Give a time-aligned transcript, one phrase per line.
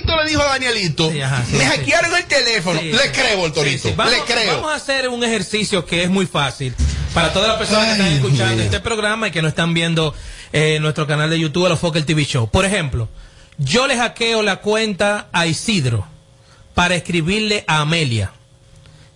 [0.00, 1.64] Torito le dijo a Danielito, Sí, ajá, sí, me sí.
[1.66, 2.80] hackearon el teléfono.
[2.80, 3.94] Le creo al Torito.
[3.94, 4.54] Vamos, le creo.
[4.56, 6.74] vamos a hacer un ejercicio que es muy fácil
[7.14, 10.14] para todas las personas que están escuchando este programa y que no están viendo
[10.52, 12.48] eh, nuestro canal de YouTube, los Fokker TV Show.
[12.50, 13.08] Por ejemplo,
[13.58, 16.06] yo le hackeo la cuenta a Isidro
[16.74, 18.32] para escribirle a Amelia.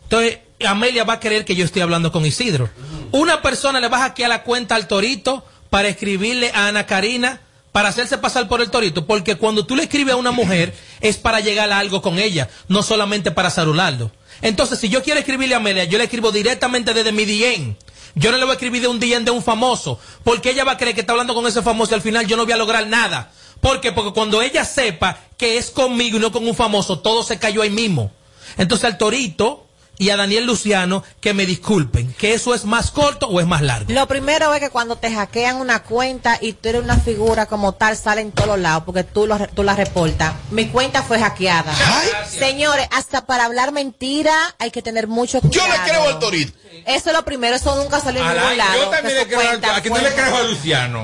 [0.05, 2.69] Entonces, Amelia va a creer que yo estoy hablando con Isidro.
[3.13, 7.41] Una persona le va a hackear la cuenta al Torito para escribirle a Ana Karina
[7.77, 9.05] para hacerse pasar por el Torito.
[9.05, 12.49] Porque cuando tú le escribes a una mujer es para llegar a algo con ella,
[12.69, 14.11] no solamente para saludarlo.
[14.41, 17.77] Entonces, si yo quiero escribirle a Amelia, yo le escribo directamente desde mi DM.
[18.15, 20.73] Yo no le voy a escribir de un DM de un famoso, porque ella va
[20.73, 22.57] a creer que está hablando con ese famoso y al final yo no voy a
[22.57, 23.31] lograr nada.
[23.61, 23.93] ¿Por qué?
[23.93, 27.61] Porque cuando ella sepa que es conmigo y no con un famoso, todo se cayó
[27.61, 28.11] ahí mismo.
[28.56, 29.66] Entonces al Torito
[29.98, 33.62] y a Daniel Luciano que me disculpen, que eso es más corto o es más
[33.62, 33.92] largo.
[33.92, 37.72] Lo primero es que cuando te hackean una cuenta y tú eres una figura como
[37.72, 40.34] tal, sale en todos lados porque tú, lo, tú la reportas.
[40.50, 41.72] Mi cuenta fue hackeada.
[41.86, 42.09] Ay.
[42.38, 45.69] Señores, hasta para hablar mentira hay que tener mucho Yo cuidado.
[45.84, 46.53] le creo al Torito.
[46.86, 48.78] Eso es lo primero, eso nunca salió en ningún lado.
[48.84, 51.03] yo también que le creo a, cuenta a quién no le creo a Luciano.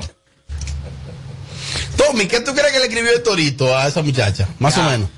[1.97, 4.47] Tommy, ¿qué tú crees que le escribió el Torito a esa muchacha?
[4.59, 4.89] Más o Ya.
[4.89, 5.09] menos.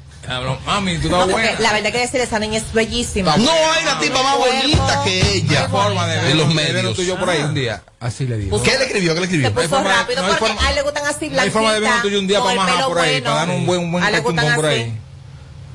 [0.66, 1.60] Mami, tú estás buena.
[1.60, 3.38] la verdad que decir esa niña es bellísima.
[3.38, 5.70] No hay una tipa más bonita que ella.
[5.70, 6.96] forma de En ver los medios.
[6.96, 7.84] tú y yo por ahí un día.
[8.00, 8.62] Así le digo.
[8.62, 9.14] ¿Qué le escribió?
[9.14, 9.48] ¿Qué le escribió?
[9.50, 12.02] Se puso rápido porque forma- a él le gustan así No hay forma de verlo
[12.02, 14.04] tú y yo un día para majar por ahí, para dar un buen, un buen
[14.04, 14.94] él cartumbón por ahí.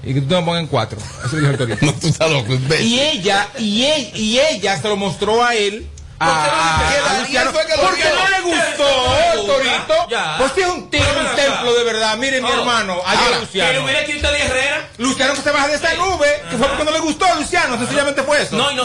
[0.02, 0.98] Y que tú te me pongas en cuatro.
[1.26, 1.78] Eso le dijo el.
[1.82, 2.86] No, tú estás loco, imbécil.
[2.86, 5.86] Y ella, y ella, y ella se lo mostró a él.
[6.22, 9.94] A, Que a- a Daniel Luciano, fue que lo porque no le gustó, Torito.
[10.10, 10.34] Ya.
[10.38, 12.16] Pues si es un tigre, un templo de verdad.
[12.18, 12.58] Miren, mi Oh.
[12.60, 13.88] hermano, allá Luciano.
[13.88, 14.88] Herrera.
[14.98, 17.78] Luciano que se baja de esa nube, que fue porque no le gustó a Luciano,
[17.78, 18.56] sencillamente fue eso.
[18.56, 18.84] No, y no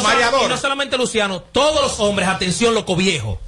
[0.58, 3.40] solamente Luciano, todos los hombres, atención, loco viejo.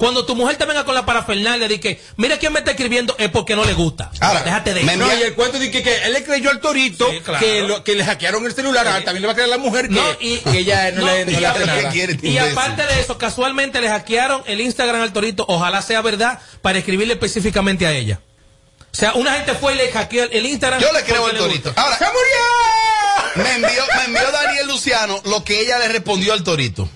[0.00, 3.14] Cuando tu mujer te venga con la parafernalia de que, mira quién me está escribiendo,
[3.18, 4.10] es porque no le gusta.
[4.20, 4.96] Ahora, Déjate de eso.
[4.96, 7.38] No, y el cuento de que, que él le creyó al torito Sí, claro.
[7.38, 9.62] que, lo- que le hackearon el celular, ah, también le va a creer a la
[9.62, 11.90] mujer que, No, y- que ella no, no, le, no y le hace aparte- nada.
[11.90, 12.52] quiere, Y imbécil.
[12.58, 17.12] aparte de eso, casualmente le hackearon el Instagram al Torito, ojalá sea verdad, para escribirle
[17.12, 18.20] específicamente a ella.
[18.92, 20.80] O sea, una gente fue y le hackeó el Instagram.
[20.80, 21.72] Yo le creo al Torito.
[21.76, 23.44] Ahora, ¡Se murió!
[23.44, 26.88] me envió, me envió Daniel Luciano lo que ella le respondió al Torito.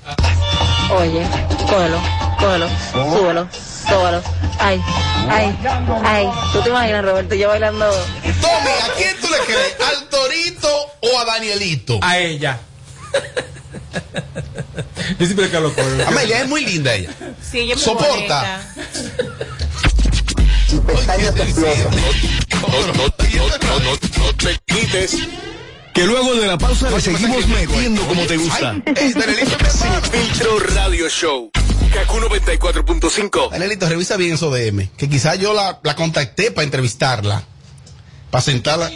[0.91, 1.23] Oye,
[1.69, 2.01] cógelo,
[2.45, 3.49] cógelo, súbelo,
[3.89, 4.23] súbelo.
[4.59, 4.83] Ay,
[5.29, 5.57] ay,
[6.05, 6.29] ay.
[6.53, 7.91] ¿Tú te imaginas, Roberto, yo bailando?
[8.41, 9.77] Tommy, ¿a quién tú le crees?
[9.81, 10.69] ¿Al Torito
[11.01, 11.99] o a Danielito?
[12.03, 12.61] A ella.
[15.19, 15.89] Yo siempre que lo cojo.
[16.07, 17.11] Amelia es muy linda ella.
[17.41, 18.61] Sí, ella es muy Soporta.
[20.73, 20.93] No, no,
[22.93, 23.05] no, no,
[23.81, 25.17] no, no te quites.
[25.95, 28.75] Que luego de la pausa le seguimos metiendo como te gusta.
[28.85, 30.03] Hermano.
[30.11, 31.51] Filtro Radio Show.
[31.93, 33.51] Kaku 94.5.
[33.51, 34.89] Danielito, revisa bien su DM.
[34.97, 37.43] Que quizás yo la, la contacté para entrevistarla.
[38.31, 38.91] Para sentarla.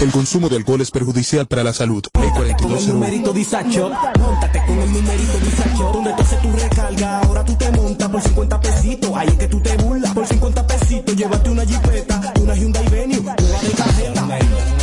[0.00, 2.04] El consumo de alcohol es perjudicial para la salud.
[2.20, 2.92] Ley 4201.
[2.92, 7.72] numerito disacho, montate con el numerito disacho, donde tú haces tu recarga, ahora tú te
[7.72, 11.66] montas por 50 pesitos, ahí es que tú te burlas, por 50 pesitos, llévate una
[11.66, 14.81] jipeta, una Hyundai Venue, nueva de cajeta.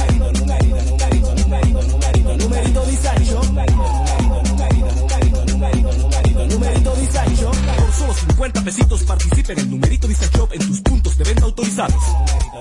[8.70, 12.04] Por solo 50 pesitos participa en el numerito disacho en tus puntos de venta autorizados.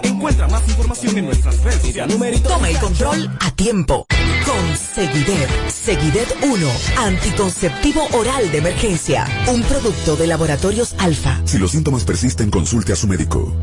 [0.02, 2.14] En Encuentra más información en nuestras redes sociales.
[2.14, 4.06] Numerito Toma el control a tiempo.
[4.44, 5.48] Con Seguidet.
[5.70, 6.68] Seguidet 1.
[6.98, 9.26] Anticonceptivo oral de emergencia.
[9.48, 11.40] Un producto de laboratorios alfa.
[11.44, 13.54] Si los síntomas persisten, consulte a su médico.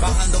[0.00, 0.40] Bajando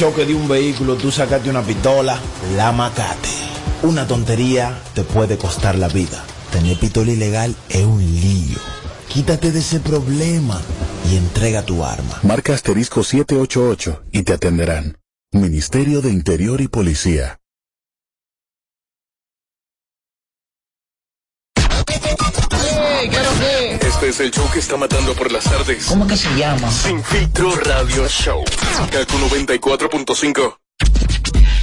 [0.01, 2.19] choque de un vehículo tú sacaste una pistola,
[2.55, 3.29] la macate.
[3.83, 6.25] Una tontería te puede costar la vida.
[6.51, 8.57] Tener pistola ilegal es un lío.
[9.07, 10.59] Quítate de ese problema
[11.07, 12.17] y entrega tu arma.
[12.23, 14.97] Marca asterisco 788 y te atenderán.
[15.33, 17.40] Ministerio de Interior y Policía.
[23.91, 25.85] Este es el show que está matando por las tardes.
[25.85, 26.71] ¿Cómo que se llama?
[26.71, 28.43] Sin filtro radio show.
[28.89, 30.57] Kaku 94.5.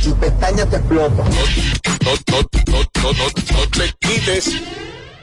[0.04, 1.24] Tu pestaña te explota.
[1.24, 4.52] No, no, no, no, no, no te quites.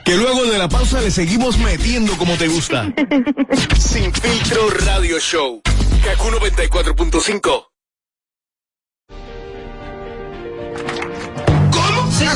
[0.03, 2.91] Que luego de la pausa le seguimos metiendo como te gusta.
[3.79, 5.61] Sin filtro radio show.
[6.03, 7.75] Kaku 94.5.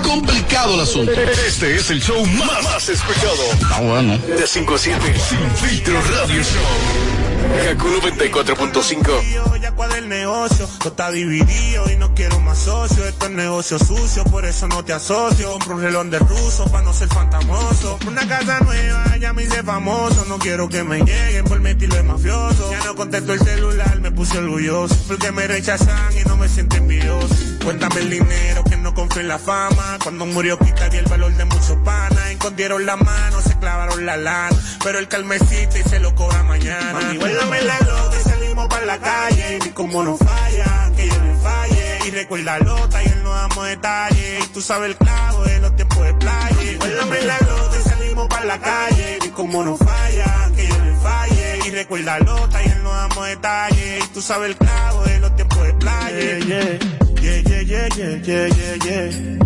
[0.01, 1.11] Complicado el asunto.
[1.11, 3.43] Este es el show más, más escuchado.
[3.71, 4.17] Ah, bueno.
[4.17, 5.19] De 5 a 7.
[5.19, 7.38] Sin filtro radio show.
[7.49, 9.59] Kaku 94.5.
[9.59, 13.79] ya cuál el negocio, todo está dividido y no quiero más socios, esto es negocio
[13.79, 17.99] sucio, por eso no te asocio, compro un reloj de ruso para no ser fantamoso,
[18.07, 21.95] una casa nueva, ya me hice famoso, no quiero que me lleguen por mi estilo
[21.95, 26.37] de mafioso, ya no contesto el celular, me puse orgulloso, porque me rechazan y no
[26.37, 30.87] me siento envidioso, cuéntame el dinero que no confío en la fama, cuando murió Quita
[30.87, 35.77] el valor de muchos panas, escondieron la mano, se clavaron la lana, pero el calmecito
[35.77, 39.59] y se lo cobra mañana, Mami, Lléname la loca y salimos para la calle.
[39.65, 41.99] Y como no falla, que yo le falle.
[42.05, 44.45] Y recuerda lota y él no damos detalles.
[44.45, 46.57] Y tú sabes el clavo de los tiempos de playa.
[46.59, 49.19] Lléname la loca y salimos para la calle.
[49.25, 51.59] Y como no falla, que yo le falle.
[51.65, 54.03] Y recuerda lota y él no damos detalles.
[54.03, 56.19] Y tú sabes el clavo de los tiempos de playa.
[56.19, 59.39] Yeah, yeah, yeah, yeah, yeah, yeah, yeah, yeah.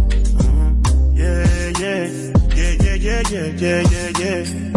[1.13, 1.45] Yeah,
[1.79, 2.07] yeah,
[2.55, 4.73] yeah, yeah, yeah, yeah, yeah, yeah.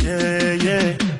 [0.00, 1.17] Yeah, yeah.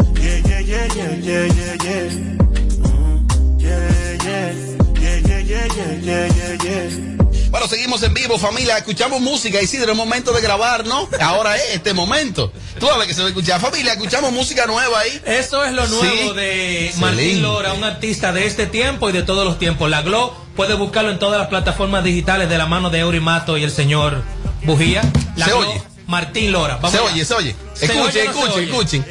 [7.51, 8.77] Bueno, seguimos en vivo, familia.
[8.77, 9.93] Escuchamos música, Isidro.
[9.93, 11.09] Es momento de grabar, ¿no?
[11.23, 12.53] Ahora es este momento.
[12.79, 13.59] Tú sabes que se lo escucha.
[13.59, 15.23] Familia, escuchamos música nueva ahí.
[15.25, 19.47] Eso es lo nuevo de Martín Lora, un artista de este tiempo y de todos
[19.47, 19.89] los tiempos.
[19.89, 23.65] La Glow puede buscarlo en todas las plataformas digitales de la mano de Eurimato y
[23.65, 24.23] el señor
[24.65, 25.01] Bujía.
[25.35, 25.88] La ¿Se Glow, oye?
[26.09, 26.77] Martín Lora.
[26.77, 27.13] Vamos Se allá.
[27.13, 27.57] oye, se oye.
[27.75, 29.05] ¿Se Escuchen, escuchen, escuchen.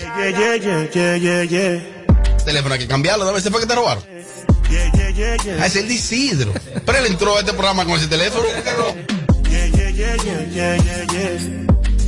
[2.44, 3.24] Teléfono hay que cambiarlo.
[3.24, 4.04] ¿Dónde se fue que te robaron?
[4.70, 5.58] Yeah, yeah, yeah, yeah.
[5.62, 6.54] Ah, es el de Isidro.
[6.86, 8.46] Pero él entró a este programa con ese teléfono.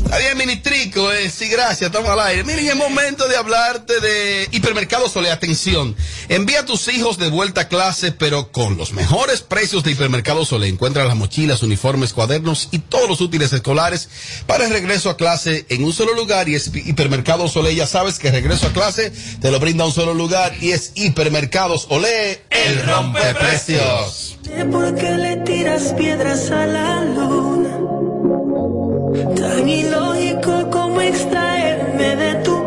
[0.10, 2.44] Está bien, ministrico, eh, sí, gracias, estamos al aire.
[2.44, 5.30] Miren, es momento de hablarte de Hipermercado Sole.
[5.30, 5.96] Atención,
[6.30, 10.46] envía a tus hijos de vuelta a clase, pero con los mejores precios de Hipermercado
[10.46, 10.68] Sole.
[10.68, 14.10] Encuentra las mochilas, uniformes, cuadernos y todos los útiles escolares
[14.48, 16.50] para el regreso a clase en un solo lugar.
[16.50, 17.76] Y es Hipermercado Sole.
[17.76, 21.86] Ya sabes que regreso a clase te lo brinda un solo lugar y es Hipermercados
[21.90, 24.40] Olé, el rompeprecios.
[24.72, 27.49] ¿Por qué le tiras piedras a la luna?
[29.19, 32.59] Tan ilógico como extraerme de tu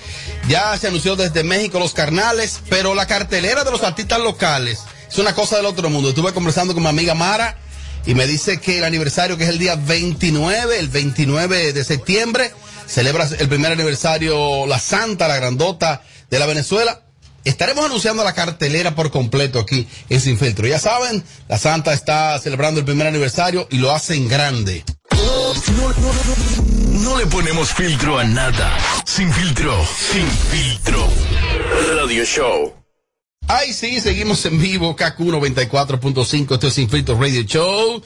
[0.48, 5.18] Ya se anunció desde México los carnales, pero la cartelera de los artistas locales es
[5.18, 6.08] una cosa del otro mundo.
[6.08, 7.56] Estuve conversando con mi amiga Mara
[8.04, 12.52] y me dice que el aniversario, que es el día 29, el 29 de septiembre,
[12.86, 17.03] celebra el primer aniversario La Santa, la grandota de la Venezuela.
[17.44, 20.66] Estaremos anunciando la cartelera por completo aquí en Sin Filtro.
[20.66, 24.82] Ya saben, la Santa está celebrando el primer aniversario y lo hace en grande.
[25.12, 28.76] No, no, no, no le ponemos filtro a nada.
[29.04, 29.86] Sin filtro.
[30.12, 31.06] Sin filtro.
[31.96, 32.84] Radio Show.
[33.46, 38.02] Ay, sí, seguimos en vivo, KQ 94.5, esto es Sin Filtro Radio Show.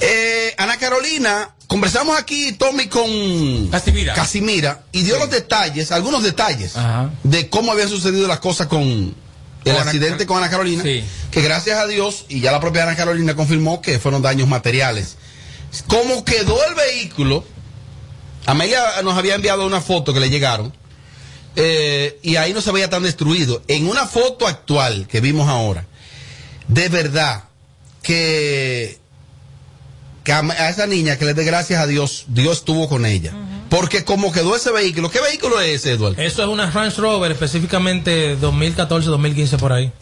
[0.00, 4.14] Eh, Ana Carolina, conversamos aquí, Tommy, con Casimira.
[4.14, 6.74] Casimira y dio los detalles, algunos detalles
[7.22, 10.82] de cómo habían sucedido las cosas con el Ana- accidente con Ana Carolina,
[11.30, 15.16] que gracias a Dios, y ya la propia Ana Carolina confirmó que fueron daños materiales.
[15.86, 17.44] ¿Cómo quedó el vehículo?
[18.46, 20.72] Amelia nos había enviado una foto que le llegaron.
[21.56, 23.60] eh, y ahí no se veía tan destruido.
[23.68, 25.84] En una foto actual que vimos ahora,
[26.68, 27.44] de verdad
[28.02, 28.98] que,
[30.24, 33.32] que a, a esa niña que le dé gracias a Dios, Dios estuvo con ella.
[33.70, 36.20] Porque como quedó ese vehículo, ¿qué vehículo es ese, Eduardo?
[36.20, 39.92] Eso es una Range Rover, específicamente 2014-2015 por ahí.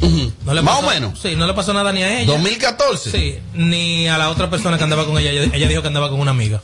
[0.45, 1.21] No le Más pasó- o menos.
[1.21, 2.33] Sí, no le pasó nada ni a ella.
[2.33, 3.11] 2014.
[3.11, 5.31] Sí, ni a la otra persona que andaba con ella.
[5.33, 6.63] Ella, ella dijo que andaba con una amiga.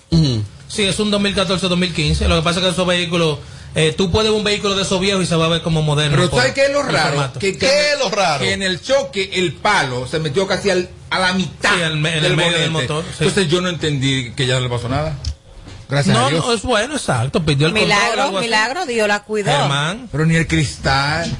[0.68, 2.26] Sí, es un 2014-2015.
[2.26, 3.38] Lo que pasa es que esos vehículos,
[3.74, 5.82] eh, tú puedes ver un vehículo de esos viejos y se va a ver como
[5.82, 6.16] moderno.
[6.16, 7.08] Pero ¿sabes qué es lo raro?
[7.10, 7.38] formato.
[7.38, 7.68] Que, que-
[8.40, 12.02] Que en el choque el palo se metió casi al- a la mitad Sí, el
[12.02, 13.24] del, medio del motor, sí.
[13.24, 15.16] Entonces yo no entendí que ya no le pasó nada.
[15.88, 16.44] Gracias a No, Dios.
[16.44, 17.44] no, es bueno, exacto.
[17.44, 19.50] Pidió el Milagro, milagro, Dios la cuidó.
[19.52, 20.08] Germán.
[20.10, 21.30] Pero ni el cristal,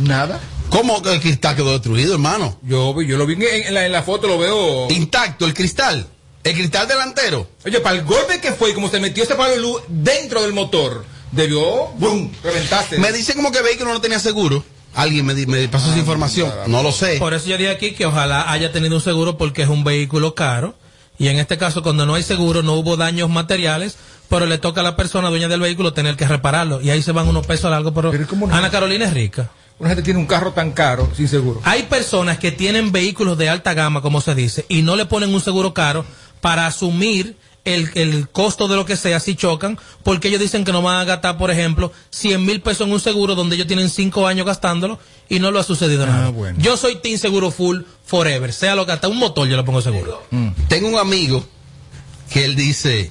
[0.00, 0.38] nada.
[0.68, 2.58] ¿Cómo que el cristal quedó destruido, hermano?
[2.62, 4.88] Yo, yo lo vi en, en la, en la foto, lo veo.
[4.90, 6.06] Intacto el cristal.
[6.44, 7.48] El cristal delantero.
[7.64, 10.42] Oye, para el golpe que fue, y como se metió ese palo de luz dentro
[10.42, 12.98] del motor, debió, boom, reventarse.
[12.98, 14.64] Me dice como que el vehículo no tenía seguro.
[14.96, 16.50] Alguien me, di- me pasó Ah, esa información.
[16.66, 17.18] No lo sé.
[17.18, 20.34] Por eso yo dije aquí que ojalá haya tenido un seguro porque es un vehículo
[20.34, 20.74] caro.
[21.18, 23.96] Y en este caso, cuando no hay seguro, no hubo daños materiales,
[24.28, 26.80] pero le toca a la persona dueña del vehículo tener que repararlo.
[26.82, 27.92] Y ahí se van unos pesos largos.
[27.94, 28.12] Pero,
[28.52, 29.50] Ana Carolina es rica.
[29.78, 31.60] Una gente tiene un carro tan caro sin seguro.
[31.64, 35.34] Hay personas que tienen vehículos de alta gama, como se dice, y no le ponen
[35.34, 36.04] un seguro caro
[36.40, 40.72] para asumir el, el costo de lo que sea si chocan, porque ellos dicen que
[40.72, 43.90] no van a gastar, por ejemplo, 100 mil pesos en un seguro donde ellos tienen
[43.90, 46.30] 5 años gastándolo y no lo ha sucedido nada.
[46.58, 49.82] Yo soy Team Seguro Full Forever, sea lo que hasta un motor yo le pongo
[49.82, 50.22] seguro.
[50.68, 51.44] Tengo un amigo
[52.30, 53.10] que él dice,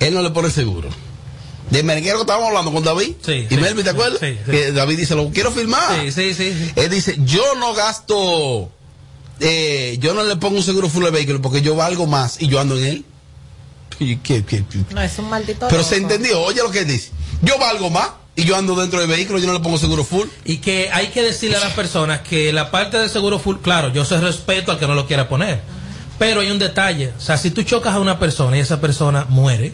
[0.00, 0.88] él no le pone seguro.
[1.70, 3.14] De merenguero que estábamos hablando con David.
[3.26, 4.20] y sí, Melvin, ¿te acuerdas?
[4.20, 4.50] sí, sí.
[4.50, 6.00] Que David dice, lo quiero filmar.
[6.02, 6.72] Sí, sí, sí, sí.
[6.76, 8.70] Él dice, yo no gasto,
[9.40, 12.48] eh, yo no le pongo un seguro full al vehículo porque yo valgo más y
[12.48, 13.04] yo ando en él.
[13.04, 13.81] Y que- que- que-
[14.94, 15.66] No, es un maldito.
[15.68, 15.88] Pero loco.
[15.88, 17.10] se entendió, oye lo que él dice.
[17.42, 20.26] Yo valgo más y yo ando dentro del vehículo, yo no le pongo seguro full.
[20.44, 23.92] Y que hay que decirle a las personas que la parte del seguro full, claro,
[23.92, 25.60] yo sé respeto al que no lo quiera poner.
[26.18, 27.12] Pero hay un detalle.
[27.18, 29.72] O sea, si tú chocas a una persona y esa persona muere,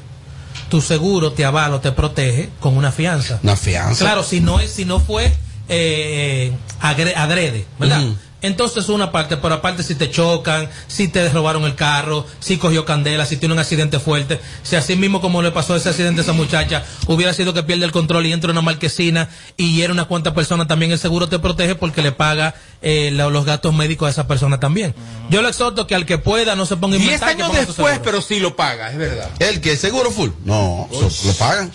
[0.71, 3.39] tu seguro te avala o te protege con una fianza.
[3.43, 4.05] Una fianza.
[4.05, 5.33] Claro, si no es, si no fue
[5.69, 8.03] eh, agre- adrede, ¿verdad?
[8.03, 8.17] Ujú.
[8.41, 12.85] Entonces una parte, pero aparte si te chocan, si te robaron el carro, si cogió
[12.85, 16.23] candela, si tiene un accidente fuerte, si así mismo como le pasó ese accidente a
[16.23, 19.93] esa muchacha, hubiera sido que pierde el control y entra en una marquesina y hiere
[19.93, 23.75] unas cuantas personas, también el seguro te protege porque le paga eh, lo- los gastos
[23.75, 24.95] médicos a esa persona también.
[25.31, 28.21] Yo le exhorto que al que pueda no se ponga a Diez años después, pero
[28.23, 29.31] sí lo paga, es verdad.
[29.41, 30.31] ¿El que seguro full?
[30.45, 31.73] No, lo pagan.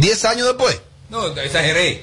[0.00, 0.80] ¿Diez años después?
[1.10, 2.02] No, exageré.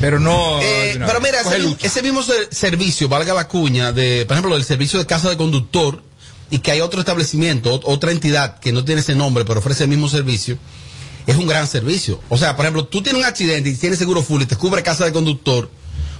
[0.00, 0.60] Pero no.
[0.62, 1.50] Eh, pero mira, ese,
[1.86, 5.36] ese mismo ser- servicio, valga la cuña, de, por ejemplo, el servicio de casa de
[5.36, 6.02] conductor,
[6.50, 9.84] y que hay otro establecimiento, ot- otra entidad que no tiene ese nombre, pero ofrece
[9.84, 10.58] el mismo servicio,
[11.26, 12.20] es un gran servicio.
[12.28, 14.82] O sea, por ejemplo, tú tienes un accidente y tienes seguro full y te cubre
[14.82, 15.70] casa de conductor,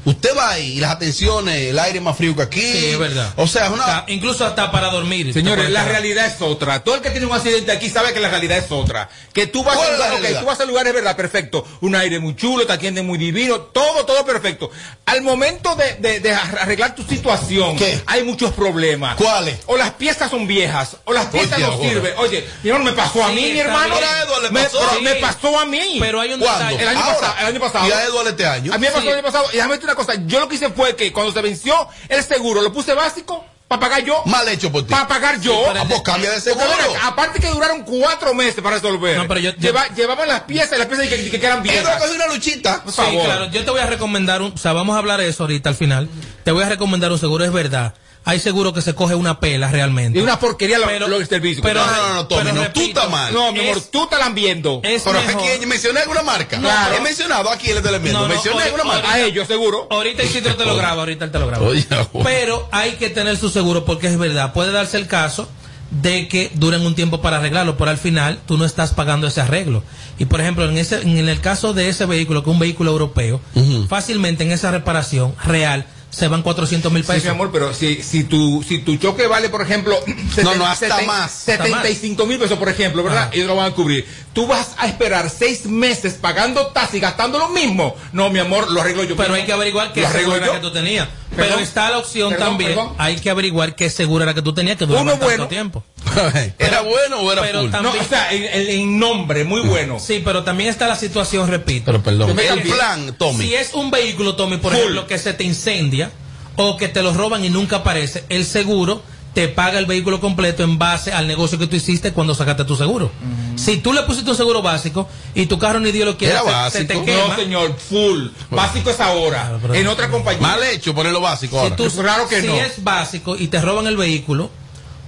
[0.05, 2.61] usted va ahí y las atenciones, el aire más frío que aquí.
[2.61, 3.33] Sí, es verdad.
[3.37, 4.05] O sea, es una...
[4.09, 5.33] Incluso hasta para dormir.
[5.33, 6.83] Señores, la realidad es otra.
[6.85, 9.09] Todo el que tiene un accidente aquí sabe que la realidad es otra.
[9.33, 10.41] Que tú vas, ¿Cuál a lugar, ok, realidad?
[10.41, 11.67] tú vas al lugar, es verdad, perfecto.
[11.81, 14.71] Un aire muy chulo, te atienden muy divino, todo, todo perfecto.
[15.07, 17.77] Al momento de, de- de arreglar tu situación,
[18.07, 19.17] hay muchos problemas.
[19.17, 19.59] ¿Cuáles?
[19.67, 22.13] O las piezas son viejas, o las piezas Oye, no sirven.
[22.19, 23.95] Oye, mi hermano, me pasó a mí, mi hermano.
[23.95, 24.79] A le Me- pasó.
[24.91, 25.97] pero me pasó a mí.
[26.01, 26.59] Pero hay un ¿Cuándo?
[26.65, 26.83] detalle.
[26.83, 27.89] El año pasado, el año pasado.
[27.89, 28.73] Y a Eduardo este año.
[28.75, 29.09] A mí me pasó Sí.
[29.09, 29.45] el año pasado.
[29.53, 30.15] Y déjame una cosa.
[30.27, 31.75] Yo lo que hice fue que cuando se venció
[32.09, 34.23] el seguro, lo puse básico para pagar yo.
[34.27, 34.91] Mal hecho por ti.
[34.91, 35.63] Para pagar yo.
[35.89, 36.67] Pues cambia de seguro.
[36.67, 39.17] Porque, aparte que duraron cuatro meses para resolver.
[39.17, 41.63] No, pero yo- yo- Lleva- llevaban las piezas y las piezas que, que, que eran
[41.63, 41.99] viejas.
[42.01, 42.83] cogió una luchita.
[42.83, 43.25] Por Sí, favor.
[43.25, 43.51] claro.
[43.51, 45.77] Yo te voy a recomendar, un, o sea, vamos a hablar de eso ahorita al
[45.77, 46.09] final.
[46.43, 47.95] Te voy a recomendar un seguro, es verdad.
[48.25, 50.19] Hay seguro que se coge una pela realmente.
[50.19, 51.63] Y una porquería lo, Pero- lo del servicio.
[51.63, 53.33] pero- No, no, no, Tommy, pero no, tú repito, estás mal.
[53.33, 54.81] No, mi amor, es- tú te la están viendo.
[54.85, 55.43] Es Pero es mejor.
[55.61, 56.59] que mencioné alguna marca.
[56.59, 56.95] Claro.
[56.97, 58.21] He mencionado aquí el televiendo.
[58.21, 59.11] No, no, mencioné alguna marca.
[59.11, 59.89] A ellos, seguro.
[59.91, 61.67] Ahorita Isidro te lo graba, ahorita él te lo graba.
[61.67, 61.87] Oye.
[62.23, 64.53] Pero hay que tener su seguro porque es verdad.
[64.53, 65.49] Puede darse el caso
[65.91, 69.41] de que duren un tiempo para arreglarlo, pero al final tú no estás pagando ese
[69.41, 69.83] arreglo.
[70.19, 72.91] Y por ejemplo, en ese en el caso de ese vehículo, que es un vehículo
[72.93, 73.41] europeo,
[73.89, 77.25] fácilmente en esa reparación real se van 400 mil Sí, pesos.
[77.25, 79.97] mi amor, pero si, si, tu, si tu choque vale, por ejemplo,
[80.43, 81.31] No, no, hasta más.
[81.31, 83.23] 75 mil pesos, por ejemplo, ¿verdad?
[83.25, 83.31] Ajá.
[83.33, 84.07] Ellos lo van a cubrir.
[84.33, 87.97] Tú vas a esperar seis meses pagando taxi, gastando lo mismo.
[88.13, 89.17] No, mi amor, lo arreglo yo.
[89.17, 91.09] Pero hay que averiguar qué seguro era que tú tenías.
[91.35, 92.71] Perdón, Pero está la opción perdón, también.
[92.75, 92.93] perdón.
[92.99, 95.49] Hay que averiguar qué seguro era que tú tenías que duraba Uno tanto bueno.
[95.49, 95.85] tiempo.
[96.59, 97.71] ¿Era bueno o era pero full?
[97.71, 99.99] también- No, o sea, en nombre, muy bueno.
[100.01, 101.87] Sí, pero también está la situación, repito.
[101.87, 102.39] Pero perdón.
[102.39, 103.45] El plan, Tommy.
[103.45, 104.81] Si es un vehículo, Tommy, por Full.
[104.81, 106.11] ejemplo, que se te incendia
[106.57, 109.03] o que te lo roban y nunca aparece, el seguro
[109.35, 112.75] te paga el vehículo completo en base al negocio que tú hiciste cuando sacaste tu
[112.77, 113.13] seguro.
[113.57, 116.71] Si tú le pusiste un seguro básico y tu carro ni Dios lo quiere, Era
[116.71, 117.05] se, se te básico.
[117.05, 117.29] quema.
[117.29, 118.27] No, señor, full.
[118.51, 119.57] Básico es ahora.
[119.61, 120.41] Claro, en otra compañía.
[120.43, 121.77] Mal hecho ponerlo básico Si ahora.
[121.77, 122.55] tú- Claro que si no.
[122.57, 124.51] es básico y te roban el vehículo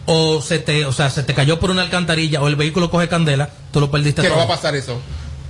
[0.06, 3.08] o se te, o sea, se te cayó por una alcantarilla o el vehículo coge
[3.08, 4.38] candela, tú lo perdiste no todo.
[4.38, 5.00] va a pasar eso.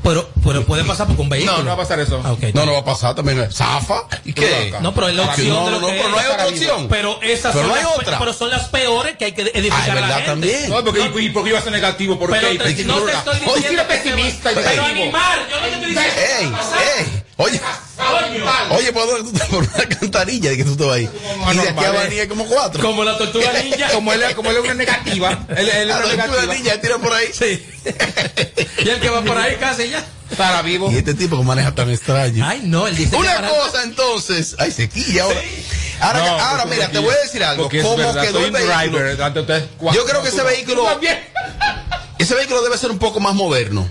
[0.03, 1.59] Pero, pero puede pasar porque un vehículo.
[1.59, 2.21] No, no va a pasar eso.
[2.25, 2.35] Ah.
[2.55, 3.51] No, no va a pasar también.
[3.53, 4.03] ¿Zafa?
[4.25, 4.75] ¿Y qué?
[4.81, 6.47] No, pero es la opción No, de no, lo no, que pero no hay otra
[6.49, 6.89] opción.
[6.89, 8.19] Pero esas Pero son no las, otra.
[8.19, 10.25] Pero son las peores que hay que Ah, edificar a la gente.
[10.27, 10.71] también.
[10.71, 12.19] No, porque, ¿y por qué iba a ser negativo?
[12.19, 12.41] ¿Por qué?
[12.41, 15.67] te- no te no, estoy Hoy diciendo sí se- pesimista y Pero animar, yo no
[15.67, 16.59] te estoy diciendo.
[16.99, 17.05] ¡Ey!
[17.07, 17.22] ¡Ey!
[17.43, 17.61] Oye,
[18.71, 19.49] oye, ¿por dónde tú estás?
[19.49, 21.09] Por una alcantarilla de que tú estabas ahí.
[21.53, 22.83] Y de aquí a venir como cuatro.
[22.83, 23.91] Como la tortuga ninja.
[23.91, 25.47] como él, como él es una negativa.
[25.57, 27.27] Él, él es A una la niña tira por ahí.
[27.33, 27.65] Sí.
[28.85, 30.05] y el que va por ahí casi ya.
[30.31, 30.91] Estará vivo.
[30.91, 32.47] Y este tipo que maneja tan extraño.
[32.47, 34.57] Ay, no, él dice que Una para- cosa entonces.
[34.59, 35.41] Ay, se quilla ahora.
[36.01, 37.65] Ahora, No, ahora porque mira, te voy a decir algo.
[37.65, 38.79] porque es ¿Cómo verdad, quedó soy el un vehículo?
[38.79, 39.95] driver.
[39.95, 41.01] Yo creo que ese vehículo-.
[42.19, 43.89] Ese vehículo debe ser un poco más moderno.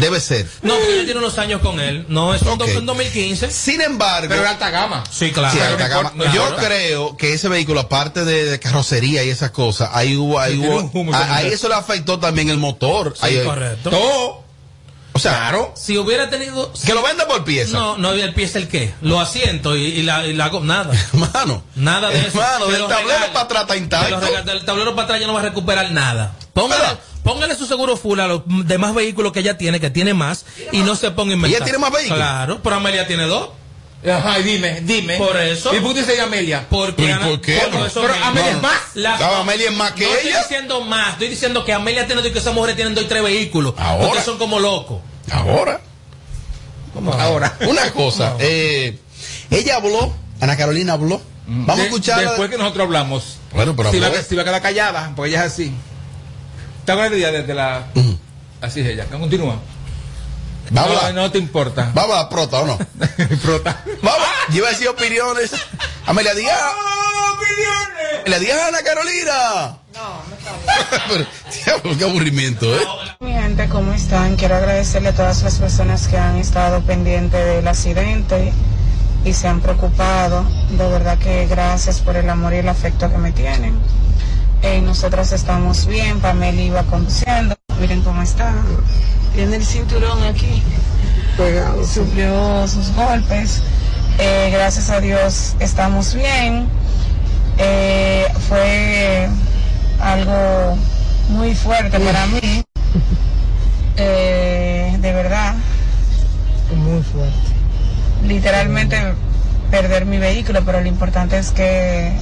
[0.00, 0.46] Debe ser.
[0.62, 2.04] No, porque yo tiene unos años con él.
[2.08, 2.58] No, es un Ok.
[2.58, 3.50] do- en 2015.
[3.50, 5.04] Sin embargo, Pero de alta gama.
[5.10, 5.54] Sí, claro.
[5.54, 6.12] Sí, alta gama.
[6.12, 6.32] Claro.
[6.32, 10.54] Yo creo que ese vehículo, aparte de, de carrocería y esas cosas, ahí hubo, ahí
[10.54, 13.14] Sí, hubo, a- ahí eso le afectó también el motor.
[13.18, 13.90] Sí, Ahí- correcto.
[13.90, 14.40] Todo.
[15.12, 15.74] O sea, Claro.
[15.76, 16.72] Si hubiera tenido.
[16.86, 17.72] que lo venda por pieza.
[17.76, 18.94] No, no había el pie es el qué.
[19.02, 20.60] Lo asiento y, y la, y la hago.
[20.60, 20.94] Nada.
[21.12, 21.64] Hermano.
[21.74, 22.40] Nada de eso.
[22.40, 24.20] Hermano, Te del tablero para atrás está intacto.
[24.44, 26.36] Del tablero para atrás ya no va a recuperar nada.
[26.54, 26.84] Póngale.
[27.22, 30.78] Póngale su seguro full a los demás vehículos que ella tiene, que tiene más, y
[30.78, 31.56] no se ponga inventar.
[31.56, 32.18] ¿Ella tiene más vehículos?
[32.18, 33.50] Claro, pero Amelia tiene dos.
[34.02, 35.18] Ajá, y dime, dime.
[35.18, 35.74] Por eso.
[35.74, 36.64] ¿Y por qué dice Amelia?
[36.70, 37.58] Porque ¿Y Ana- por qué?
[37.70, 38.14] por eso Pero.
[38.24, 38.80] Amelia es más.
[38.94, 40.18] Claro, Amelia es más que no ella.
[40.20, 43.04] estoy diciendo más, estoy diciendo que Amelia tiene dos y que esas mujeres tienen dos
[43.04, 43.74] y tres vehículos.
[43.76, 44.06] Ahora.
[44.06, 45.02] Ustedes son como locos.
[45.30, 45.80] Ahora.
[47.18, 47.56] Ahora.
[47.68, 48.36] Una cosa.
[48.38, 48.98] eh,
[49.50, 51.20] ella habló, Ana Carolina habló.
[51.46, 52.20] Vamos De- a escuchar.
[52.20, 53.36] Después que nosotros hablamos.
[53.52, 55.72] Bueno, pero si va, si va a quedar callada, porque ella es así.
[56.90, 57.84] ¿Te acuerdas de ella desde la.
[58.60, 59.06] Así es ella.
[59.06, 59.60] Continúa.
[60.72, 61.92] Vamos a no, la- no te importa.
[61.94, 62.78] Vamos a la prota, ¿o no?
[63.44, 63.84] Prota.
[64.02, 64.26] Vamos.
[64.48, 65.52] Yo iba a decir opiniones.
[66.06, 66.58] Amelia Díaz.
[67.32, 68.20] ¡Opiniones!
[68.26, 69.76] Amelia Díaz, Ana Carolina.
[69.94, 70.34] No, no
[71.22, 72.82] está Qué aburrimiento, ¿eh?
[73.20, 74.34] Mi gente, ¿cómo están?
[74.34, 78.52] Quiero agradecerle a todas las personas que han estado pendientes del accidente
[79.24, 80.42] y se han preocupado.
[80.70, 83.78] De verdad que gracias por el amor y el afecto que me tienen.
[84.62, 87.56] Eh, nosotros estamos bien, Pamela iba conduciendo.
[87.80, 88.52] Miren cómo está.
[89.34, 90.62] Tiene el cinturón aquí.
[91.86, 93.62] Sufrió sus golpes.
[94.18, 96.68] Eh, gracias a Dios estamos bien.
[97.56, 99.28] Eh, fue
[100.00, 100.76] algo
[101.30, 102.40] muy fuerte para mí.
[104.02, 105.54] Eh, de verdad.
[106.74, 107.36] Muy fuerte.
[108.26, 108.96] Literalmente
[109.70, 112.16] perder mi vehículo, pero lo importante es que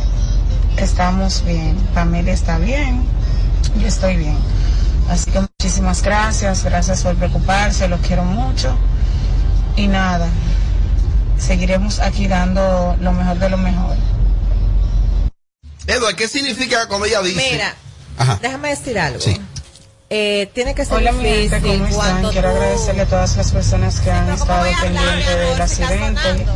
[0.79, 1.77] estamos bien.
[1.95, 3.03] Familia está bien.
[3.81, 4.37] Yo estoy bien.
[5.11, 6.65] Así que muchísimas gracias.
[6.65, 7.89] Gracias por preocuparse.
[7.89, 8.77] Los quiero mucho.
[9.77, 10.29] Y nada.
[11.39, 13.97] Seguiremos aquí dando lo mejor de lo mejor.
[15.87, 17.51] Eduardo, ¿qué significa cuando ella dice?
[17.53, 17.75] Mira,
[18.19, 18.39] Ajá.
[18.43, 19.21] déjame decir algo.
[19.21, 19.41] Sí.
[20.11, 21.95] Eh, tiene que ser Hola mi gente, difícil ¿cómo están?
[22.11, 26.21] cuando Quiero tú- agradecerle a todas las personas que han ¿cómo estado pendientes del accidente
[26.23, 26.53] sonando.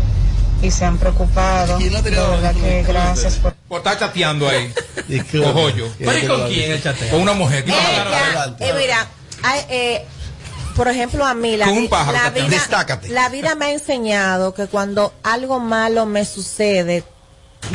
[0.63, 1.77] Y se han preocupado.
[1.79, 3.01] ¿Quién no De ha tirado verdad el que micrófono?
[3.05, 3.53] gracias por...
[3.55, 4.73] Por estar chateando ahí.
[5.09, 5.87] Y qué Ojo yo.
[5.99, 7.11] ¿Pero y con quién el chateo?
[7.11, 7.65] Con una mujer.
[7.65, 9.09] ¿Qué Ella, eh, mira,
[9.43, 10.05] hay, eh,
[10.77, 13.09] por ejemplo, a mí la, vi- pájaro la vida, Destácate.
[13.09, 17.05] la vida me ha enseñado que cuando algo malo me sucede,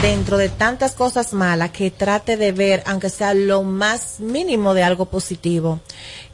[0.01, 4.83] dentro de tantas cosas malas, que trate de ver, aunque sea lo más mínimo de
[4.83, 5.79] algo positivo.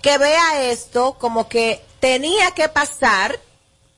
[0.01, 3.39] Que vea esto como que tenía que pasar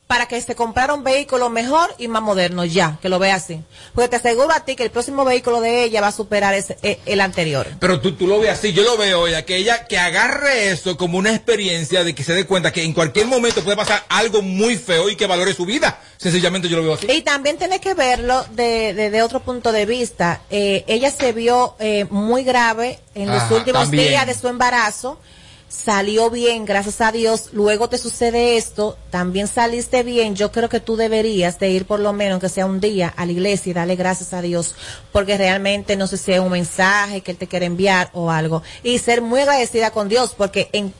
[0.07, 3.59] para que se comprara un vehículo mejor y más moderno ya, que lo vea así.
[3.95, 6.77] Porque te aseguro a ti que el próximo vehículo de ella va a superar ese-
[6.83, 7.65] eh, el anterior.
[7.79, 10.95] Pero tú, tú lo ves así, yo lo veo ya, que ella que agarre eso
[10.95, 14.43] como una experiencia de que se dé cuenta que en cualquier momento puede pasar algo
[14.43, 15.99] muy feo y que valore su vida.
[16.17, 17.07] Sencillamente yo lo veo así.
[17.11, 20.41] Y también tiene que verlo de, de, de otro punto de vista.
[20.51, 24.09] Eh, ella se vio eh, muy grave en los últimos también.
[24.09, 25.19] días de su embarazo.
[25.67, 27.49] Salió bien, gracias a Dios.
[27.51, 30.35] Luego te sucede esto, también saliste bien.
[30.35, 33.25] Yo creo que tú deberías de ir por lo menos, que sea un día, a
[33.25, 34.75] la iglesia y darle gracias a Dios,
[35.11, 38.61] porque realmente no sé si es un mensaje que Él te quiere enviar o algo.
[38.83, 40.93] Y ser muy agradecida con Dios, porque en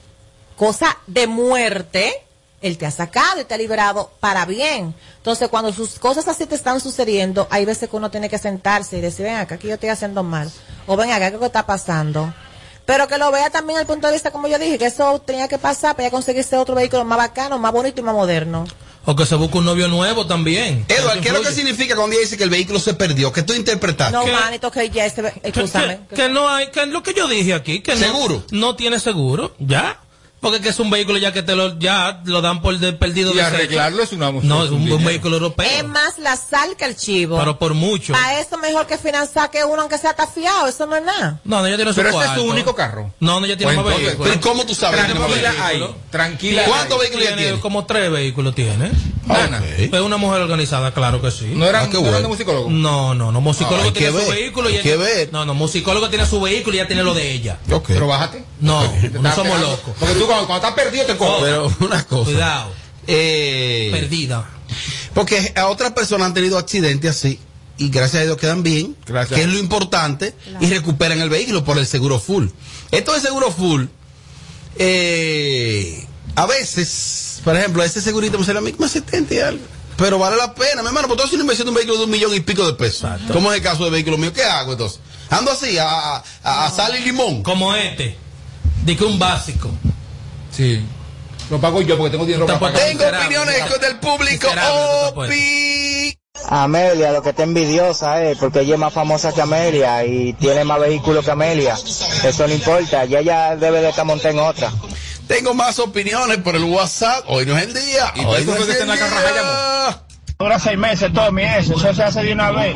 [0.56, 2.12] cosa de muerte,
[2.62, 4.96] Él te ha sacado y te ha liberado para bien.
[5.18, 8.98] Entonces, cuando sus cosas así te están sucediendo, hay veces que uno tiene que sentarse
[8.98, 10.52] y decir, ven acá, que yo estoy haciendo mal.
[10.88, 12.34] O ven acá, ¿qué está pasando?
[12.86, 15.48] Pero que lo vea también el punto de vista, como yo dije, que eso tenía
[15.48, 18.66] que pasar para ya conseguirse otro vehículo más bacano, más bonito y más moderno.
[19.08, 20.84] O que se busque un novio nuevo también.
[20.88, 23.32] Eduardo, ¿qué es lo que significa cuando ella dice que el vehículo se perdió?
[23.32, 24.14] ¿Qué tú interpretaste?
[24.18, 26.00] No, manito, que ya este, escúchame.
[26.10, 28.44] Que, que no hay, que es lo que yo dije aquí, que no- ¿Seguro?
[28.52, 30.00] No, tiene seguro, ya.
[30.46, 33.32] Porque que es un vehículo ya que te lo, ya lo dan por de perdido
[33.32, 35.68] Y de arreglarlo es una No, es un, un vehículo europeo.
[35.68, 37.40] Es más la sal que el chivo.
[37.40, 38.14] Pero por mucho.
[38.14, 41.40] Para eso mejor que financiar que uno aunque sea tafiado, eso no es nada.
[41.44, 43.12] No, no, ella tiene su Pero ese es su único carro.
[43.20, 44.30] No, no, ella tiene Pues más entonces, vehículos.
[44.38, 45.96] pero ¿cómo tú sabes tiene Tranquila ahí.
[46.12, 46.64] Tranquila.
[46.68, 47.60] ¿Cuántos vehículos ella tiene?
[47.60, 48.92] Como tres vehículos tiene.
[49.28, 49.64] Ana.
[49.80, 51.46] Es una mujer organizada, claro que sí.
[51.56, 52.20] ¿No eran, Ah, qué no eran bueno.
[52.22, 52.70] de musicólogo?
[52.70, 55.30] No, no, no, musicólogo Ah, tiene su ver, vehículo y hay ella- ver.
[55.34, 57.58] No, no, musicólogo tiene su vehículo y ya tiene lo de ella.
[57.72, 57.86] Ok.
[57.88, 58.46] Pero bájate.
[58.62, 58.84] No,
[59.20, 59.96] no somos locos.
[60.00, 61.42] Porque tú cuando, cuando estás perdido te coges.
[61.44, 62.26] Pero una cosa.
[62.32, 62.72] Cuidado,
[63.08, 64.50] Eh, perdida.
[65.14, 67.40] porque a otras personas han tenido accidentes así
[67.78, 69.38] y gracias a Dios quedan bien, Gracias.
[69.38, 72.48] que es lo importante, y recuperan el vehículo por el seguro full.
[72.92, 73.86] Esto de seguro full,
[74.78, 79.64] eh, a veces, por ejemplo, ese segurito me sale a mí como 70 y algo.
[79.98, 82.10] Pero vale la pena, mi hermano, porque haces una inversión de un vehículo de un
[82.12, 83.10] millón y pico de pesos.
[83.32, 84.34] ¿Cómo es el caso del vehículo mío?
[84.34, 85.00] ¿Qué hago entonces?
[85.30, 87.44] Ando así, a, a, a sal y limón.
[87.44, 88.18] Como este.
[88.84, 89.70] De que un básico.
[90.56, 90.86] Sí.
[91.50, 92.78] Lo pago yo porque tengo dinero para.
[92.78, 94.48] Tengo opiniones del público.
[95.14, 96.18] Opi.
[96.48, 100.64] Amelia, lo que está envidiosa es porque ella es más famosa que Amelia y tiene
[100.64, 101.76] más vehículos que Amelia.
[102.24, 104.72] Eso no importa, ya ella debe de estar montada en otra.
[105.28, 107.24] Tengo más opiniones por el WhatsApp.
[107.28, 108.14] Hoy no es el día.
[108.16, 110.04] ¿Y Hoy no es el en la día.
[110.38, 112.76] Dura seis meses, Tommy, eso, eso se hace de una vez.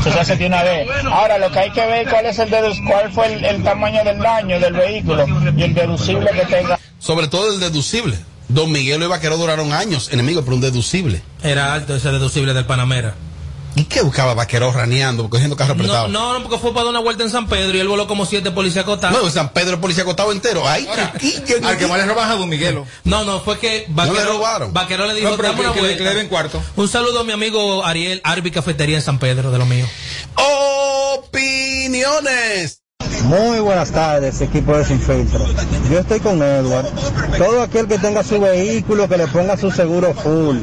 [0.00, 0.86] Eso se hace de una vez.
[1.10, 4.18] Ahora, lo que hay que ver cuál es el cuál fue el, el tamaño del
[4.18, 5.24] daño del vehículo
[5.56, 6.78] y el deducible que tenga.
[6.98, 8.18] Sobre todo el deducible.
[8.48, 11.22] Don Miguel y Vaquero duraron años enemigos por un deducible.
[11.42, 13.14] Era alto ese deducible del Panamera.
[13.76, 16.08] ¿Y qué buscaba Vaquero raneando, cogiendo carro No, apretado?
[16.08, 18.26] no, no, porque fue para dar una vuelta en San Pedro y él voló como
[18.26, 19.16] siete policías acotados.
[19.16, 20.66] No, en San Pedro el policía acostado entero.
[20.68, 20.88] Ay,
[21.20, 22.86] chiquillo, Al que más le roban a Don Miguelo.
[23.04, 24.72] No, no, fue que No le Vaquero, robaron.
[24.72, 25.96] Vaquero le dijo, No, pero una que, le- vuelta.
[25.98, 26.60] que le deben cuarto.
[26.76, 29.86] Un saludo a mi amigo Ariel Arbi Cafetería en San Pedro, de lo mío.
[31.14, 32.82] Opiniones.
[33.24, 35.44] Muy buenas tardes, equipo de Sin Filtro.
[35.90, 36.86] Yo estoy con Edward.
[37.36, 40.58] Todo aquel que tenga su vehículo, que le ponga su seguro full.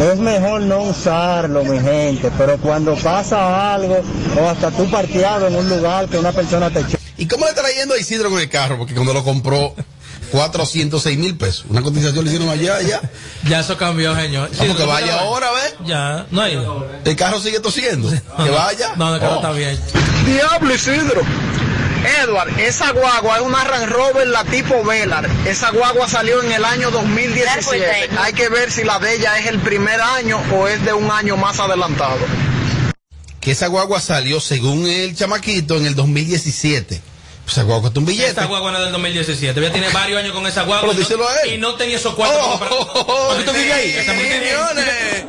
[0.00, 4.00] Es mejor no usarlo, mi gente, pero cuando pasa algo,
[4.40, 6.98] o hasta tú parqueado en un lugar que una persona te choca.
[7.16, 8.76] ¿Y cómo le está yendo a Isidro con el carro?
[8.78, 9.74] Porque cuando lo compró,
[10.32, 11.64] 406 mil pesos.
[11.70, 13.00] Una cotización le hicieron allá, allá.
[13.48, 14.50] Ya eso cambió, señor.
[14.58, 15.74] Vamos que vaya ahora, ¿ves?
[15.86, 16.84] Ya, no ha ido.
[17.04, 18.10] El carro sigue tosiendo.
[18.10, 18.94] Que vaya.
[18.96, 19.36] No, el carro Oh.
[19.36, 19.78] está bien.
[20.26, 21.22] Diablo Isidro.
[22.06, 25.28] Edward, esa guagua es una Range Rover la tipo Velar.
[25.46, 28.10] Esa guagua salió en el año 2017.
[28.18, 31.10] Hay que ver si la de ella es el primer año o es de un
[31.10, 32.18] año más adelantado.
[33.40, 37.00] Que esa guagua salió, según el chamaquito, en el 2017.
[37.46, 38.28] Esa guagua costó un billete.
[38.28, 39.60] Esta guagua no es del 2017.
[39.60, 40.80] Ya tiene varios años con esa guagua.
[40.90, 41.54] Pero y no- díselo a él.
[41.54, 43.90] Y no tenía esos cuartos Oh, oh, oh, ¿Por qué tú vives ahí?
[43.92, 45.24] Esa mujer opiniones.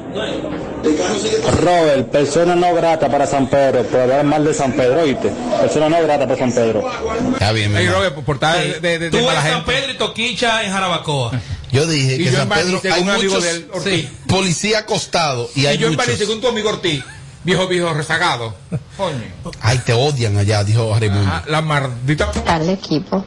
[1.62, 5.32] Robert, persona no grata para San Pedro, por hablar mal de San Pedro, ¿oíste?
[5.62, 6.89] Persona no grata para San Pedro.
[7.34, 7.86] Está bien, mi.
[7.88, 9.65] Robert, por- de, de, de Tú en mala San.
[9.65, 11.32] Pedro y Toquicha en Jarabacoa.
[11.71, 13.93] Yo dije Y que yo San Pedro hay muchos de él, Ortiz.
[14.06, 16.15] sí, policía acostado y Y hay yo en muchos.
[16.17, 17.03] Según tu amigo Ortiz,
[17.47, 18.53] viejo, viejo rezagado.
[18.97, 19.23] Coño.
[19.62, 21.31] Ay, te odian allá, dijo Raimundo.
[21.31, 22.29] Ah, la maldita.
[22.45, 23.23] al equipo.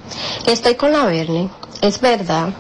[0.47, 1.49] Estoy con la Bernie.
[1.81, 2.51] Es verdad.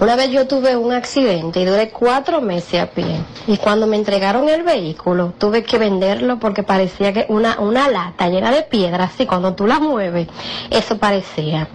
[0.00, 3.20] Una vez yo tuve un accidente y duré cuatro meses a pie.
[3.48, 8.28] Y cuando me entregaron el vehículo, tuve que venderlo porque parecía que una, una lata
[8.28, 10.28] llena de piedras, así cuando tú la mueves,
[10.70, 11.68] eso parecía.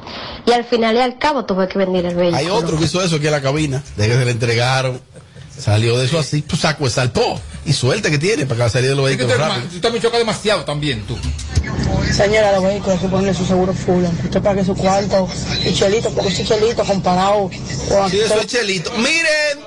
[0.45, 2.37] Y al final y al cabo tuve que vender el vehículo.
[2.37, 5.01] Hay otro que hizo eso aquí en la cabina, de que se le entregaron.
[5.55, 7.39] Salió de eso así, pues saco de salpó.
[7.65, 9.33] Y suerte que tiene para que salir de los vehículos
[9.71, 11.17] tú también chocas demasiado también, tú.
[12.13, 14.03] Señora, los vehículos hay que ponerle su seguro full.
[14.25, 15.27] Usted pague su cuarto
[15.65, 17.49] y chelito, porque ese chelito comparado
[17.89, 18.91] con Sí, eso es chelito.
[18.97, 19.59] Miren,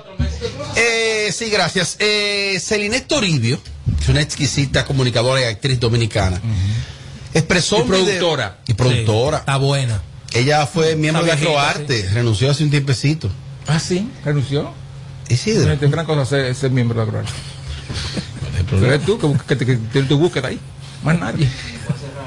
[0.76, 1.96] eh, sí, gracias.
[1.98, 3.58] Eh, Celine Toribio,
[3.96, 6.40] que es una exquisita comunicadora y actriz dominicana,
[7.32, 8.58] expresó Y un video- productora.
[8.66, 9.38] y productora.
[9.38, 10.02] Está buena.
[10.34, 13.30] Ella fue miembro de Acroarte, renunció hace un tiempecito.
[13.66, 14.70] Ah, sí, renunció.
[15.28, 15.72] Isidro.
[15.72, 17.34] Es gran cosa ser, ser miembro de la Croacia.
[18.70, 20.58] Pero eres tú que, que, te- que tienes tu búsqueda ahí.
[21.02, 21.48] Más nadie.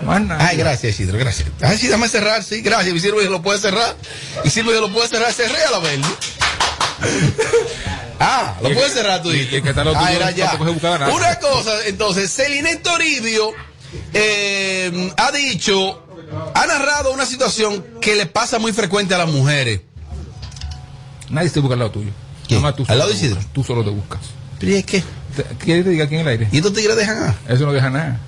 [0.05, 0.45] Más nadie.
[0.47, 1.49] Ay, gracias, Isidro, gracias.
[1.61, 2.93] Ay, sí, déjame cerrar, sí, gracias.
[2.93, 3.95] Mi sirvo lo puede cerrar.
[4.43, 6.03] Y sirvo lo puede cerrar, cerré a la verde.
[8.21, 10.57] Ah, lo Y- puedes cerrar tú, y- y que lo Ah, era ya.
[11.13, 13.51] Una cosa, entonces, Celine Toribio
[14.13, 16.03] eh, ha dicho,
[16.53, 19.81] ha narrado una situación que le pasa muy frecuente a las mujeres.
[21.29, 22.11] Nadie se busca al lado tuyo.
[22.45, 22.61] ¿Quién?
[22.61, 23.39] Nada más tú ¿Al lado de Isidro?
[23.53, 24.19] Tú solo te buscas.
[24.59, 25.01] ¿Pero y es qué?
[25.43, 26.47] Te- ¿Quieres que te diga aquí en el aire?
[26.51, 27.53] ¿Y estos tigres dejan a?
[27.53, 28.19] Eso no deja nada.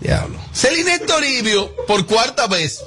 [0.00, 0.38] Diablo.
[0.52, 2.80] Celine Toribio, por cuarta vez,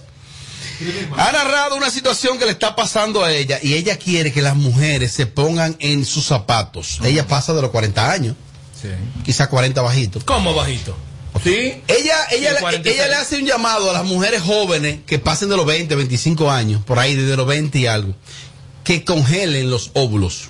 [1.17, 4.55] ha narrado una situación que le está pasando a ella y ella quiere que las
[4.55, 6.99] mujeres se pongan en sus zapatos.
[7.03, 8.35] Ella pasa de los 40 años,
[8.81, 8.89] Sí.
[9.23, 10.23] quizá 40 bajitos.
[10.25, 10.95] ¿Cómo bajito?
[11.43, 11.81] Sí.
[11.87, 12.95] Ella, ella, Sí, le- 46.
[12.95, 16.51] ella le hace un llamado a las mujeres jóvenes que pasen de los 20, 25
[16.51, 18.13] años, por ahí desde los 20 y algo,
[18.83, 20.49] que congelen los óvulos.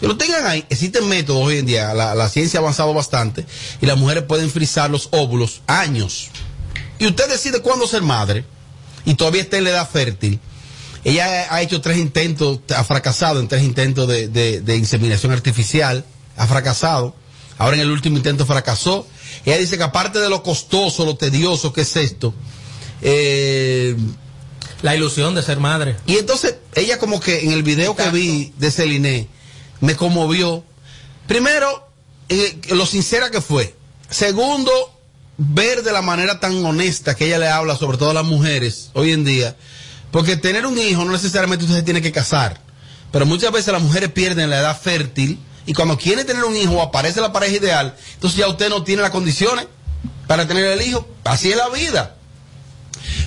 [0.00, 0.64] Que lo tengan ahí.
[0.70, 3.44] Existen métodos hoy en día, la, la ciencia ha avanzado bastante
[3.80, 6.28] y las mujeres pueden frizar los óvulos años.
[6.98, 8.44] Y usted decide cuándo ser madre
[9.04, 10.38] y todavía está en la edad fértil.
[11.04, 16.04] Ella ha hecho tres intentos, ha fracasado en tres intentos de, de- de inseminación artificial,
[16.36, 17.14] ha fracasado.
[17.56, 19.06] Ahora en el último intento fracasó.
[19.44, 22.34] Ella dice que aparte de lo costoso, lo tedioso que es esto,
[23.02, 23.96] eh,
[24.82, 25.96] La ilusión de ser madre.
[26.06, 29.28] y entonces ella como que en el video que vi de Celine
[29.80, 30.64] me conmovió.
[31.26, 31.88] Primero,
[32.28, 33.74] eh, lo sincera que fue.
[34.10, 34.70] Segundo,
[35.36, 38.90] ver de la manera tan honesta que ella le habla, sobre todo a las mujeres
[38.94, 39.56] hoy en día.
[40.10, 42.60] Porque tener un hijo no necesariamente usted se tiene que casar.
[43.12, 46.80] Pero muchas veces las mujeres pierden la edad fértil y cuando quiere tener un hijo
[46.82, 49.66] aparece la pareja ideal, entonces ya usted no tiene las condiciones
[50.26, 51.06] para tener el hijo.
[51.24, 52.16] Así es la vida.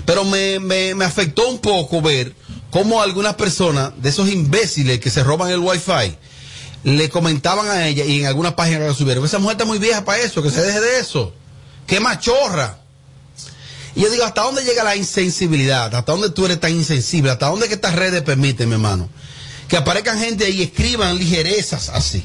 [0.05, 2.35] Pero me, me, me afectó un poco ver
[2.71, 6.17] cómo algunas personas, de esos imbéciles que se roban el wifi,
[6.83, 10.03] le comentaban a ella y en algunas páginas que subieron, esa mujer está muy vieja
[10.03, 11.33] para eso, que se deje de eso.
[11.87, 12.77] Qué machorra.
[13.95, 15.93] Y yo digo, ¿hasta dónde llega la insensibilidad?
[15.93, 17.31] ¿Hasta dónde tú eres tan insensible?
[17.31, 19.09] ¿Hasta dónde que estas redes permiten, mi hermano?
[19.67, 22.23] Que aparezcan gente y escriban ligerezas así.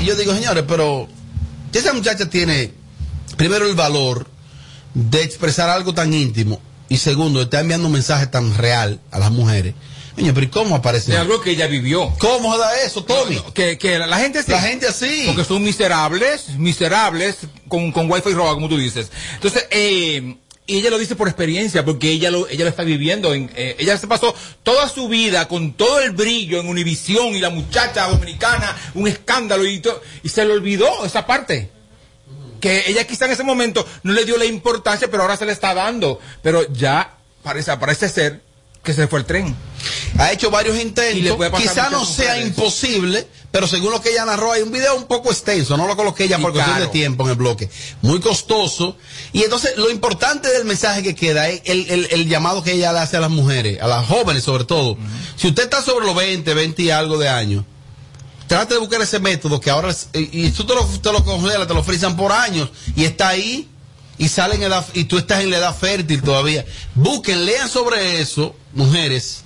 [0.00, 1.08] Y yo digo, señores, pero
[1.72, 2.72] esa muchacha tiene,
[3.36, 4.26] primero, el valor
[4.94, 6.60] de expresar algo tan íntimo
[6.92, 9.72] y segundo, está enviando un mensaje tan real a las mujeres.
[10.14, 11.16] Coño, pero ¿y cómo aparece?
[11.16, 12.12] Algo que ella vivió.
[12.18, 13.40] ¿Cómo da eso, Tommy?
[13.54, 14.50] Que, que la, la gente sí.
[14.50, 15.24] La gente así.
[15.26, 17.36] Porque son miserables, miserables,
[17.68, 19.10] con, con wifi roba, como tú dices.
[19.34, 23.32] Entonces, eh, y ella lo dice por experiencia, porque ella lo, ella lo está viviendo.
[23.32, 27.38] En, eh, ella se pasó toda su vida con todo el brillo en Univisión y
[27.40, 31.70] la muchacha dominicana, un escándalo y, to- y se le olvidó esa parte.
[32.60, 35.52] Que ella quizá en ese momento no le dio la importancia, pero ahora se le
[35.52, 36.20] está dando.
[36.42, 38.40] Pero ya parece, parece ser
[38.82, 39.54] que se fue el tren.
[40.18, 41.16] Ha hecho varios intentos.
[41.62, 42.48] Quizá no sea mujeres.
[42.48, 45.76] imposible, pero según lo que ella narró, hay un video un poco extenso.
[45.76, 47.70] No lo coloqué ya por cuestión de tiempo en el bloque.
[48.02, 48.96] Muy costoso.
[49.32, 52.92] Y entonces, lo importante del mensaje que queda es el, el- el llamado que ella
[52.92, 54.96] le hace a las mujeres, a las jóvenes sobre todo.
[55.36, 57.64] Si usted está sobre los 20, 20 y algo de años,
[58.48, 61.66] trate de buscar ese método que ahora, y, y tú te lo, te lo congelas,
[61.68, 63.68] te lo frizan por años y está ahí
[64.22, 66.64] y sale en edad, y tú estás en la edad fértil todavía.
[66.94, 69.42] Busquen, lean sobre eso, mujeres.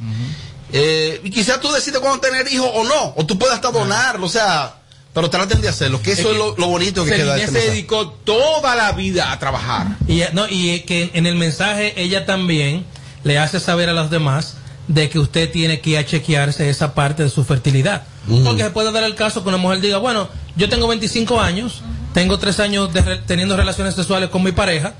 [0.71, 4.27] Eh, y quizás tú decides cuándo tener hijos o no, o tú puedes hasta donarlo,
[4.27, 4.75] o sea,
[5.15, 7.71] pero traten de hacerlo, que eso es, lo, lo bonito que queda este se mensaje.
[7.71, 9.97] dedicó toda la vida a trabajar.
[10.07, 12.85] Y, no, y que en el mensaje ella también
[13.25, 14.57] le hace saber a los demás
[14.89, 18.03] de que usted tiene que ir a chequearse esa parte de su fertilidad.
[18.45, 21.81] Porque se puede dar el caso que una mujer diga, bueno, yo tengo 25 años,
[22.17, 24.95] tengo 3 años de re- teniendo relaciones sexuales con mi pareja,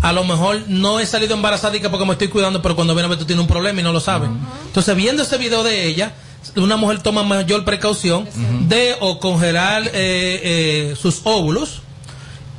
[0.00, 2.94] a lo mejor no he salido embarazada y que porque me estoy cuidando, pero cuando
[2.94, 4.30] viene a ver tú tienes un problema y no lo sabes.
[4.68, 6.14] Entonces, viendo ese video de ella,
[6.56, 8.26] una mujer toma mayor precaución
[8.66, 11.82] de o congelar eh, eh, sus óvulos,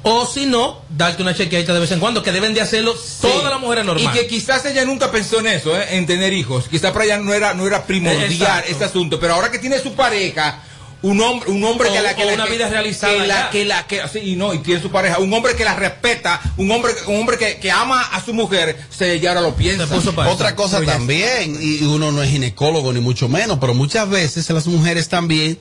[0.04, 3.50] o si no, darte una chequeadita de vez en cuando, que deben de hacerlo todas
[3.52, 4.16] las mujeres normales.
[4.16, 5.98] Y que quizás ella nunca pensó en eso, ¿eh?
[5.98, 6.68] en tener hijos.
[6.68, 8.70] Quizás para ella no era, no era primordial Exacto.
[8.72, 9.20] este asunto.
[9.20, 10.60] Pero ahora que tiene su pareja,
[11.06, 13.50] un hombre, un hombre que la que o la- una que- vida realizada que la
[13.50, 16.42] que la que sí, y no y tiene su pareja, un hombre que la respeta,
[16.58, 19.88] un hombre un hombre que, que ama a su mujer, se ya ahora lo piensa.
[20.28, 24.50] Otra cosa Oye, también, y uno no es ginecólogo ni mucho menos, pero muchas veces
[24.50, 25.58] las mujeres también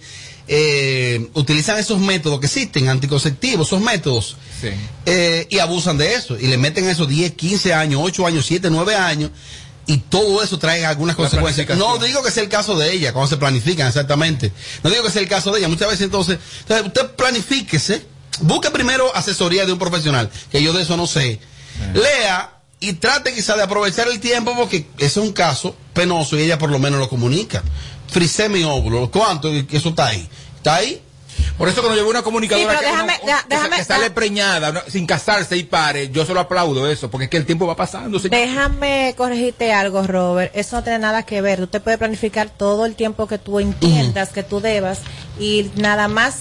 [0.46, 4.68] eh, utilizan esos métodos que existen, anticonceptivos, esos métodos, Sí.
[5.06, 8.68] eh, y abusan de eso, y le meten esos 10, 15 años, 8 años, 7,
[8.70, 9.30] 9 años,
[9.86, 11.78] y todo eso trae algunas La consecuencias.
[11.78, 14.52] No digo que sea el caso de ella, cuando se planifican exactamente.
[14.82, 15.68] No digo que sea el caso de ella.
[15.68, 18.06] Muchas veces entonces, entonces, usted planifíquese,
[18.40, 21.40] busque primero asesoría de un profesional, que yo de eso no sé.
[21.92, 26.42] Lea y trate quizá de aprovechar el tiempo porque ese es un caso penoso y
[26.42, 27.62] ella por lo menos lo comunica.
[28.08, 29.50] Frisé mi óvulo, ¿cuánto?
[29.52, 30.28] Eso está ahí.
[30.56, 31.02] ¿Está ahí?
[31.58, 33.84] Por eso cuando veo una comunicadora Sí, que, déjame- no- da- que sa- déjame- que
[33.84, 37.46] sale da- preñada, sin casarse y pare, yo solo aplaudo eso, porque es que el
[37.46, 38.18] tiempo va pasando.
[38.18, 38.38] señor.
[38.38, 40.50] Déjame corregirte algo, Robert.
[40.54, 41.58] Eso no tiene nada que ver.
[41.60, 45.00] Tú te puedes planificar todo el tiempo que tú entiendas que tú debas
[45.38, 46.36] y nada más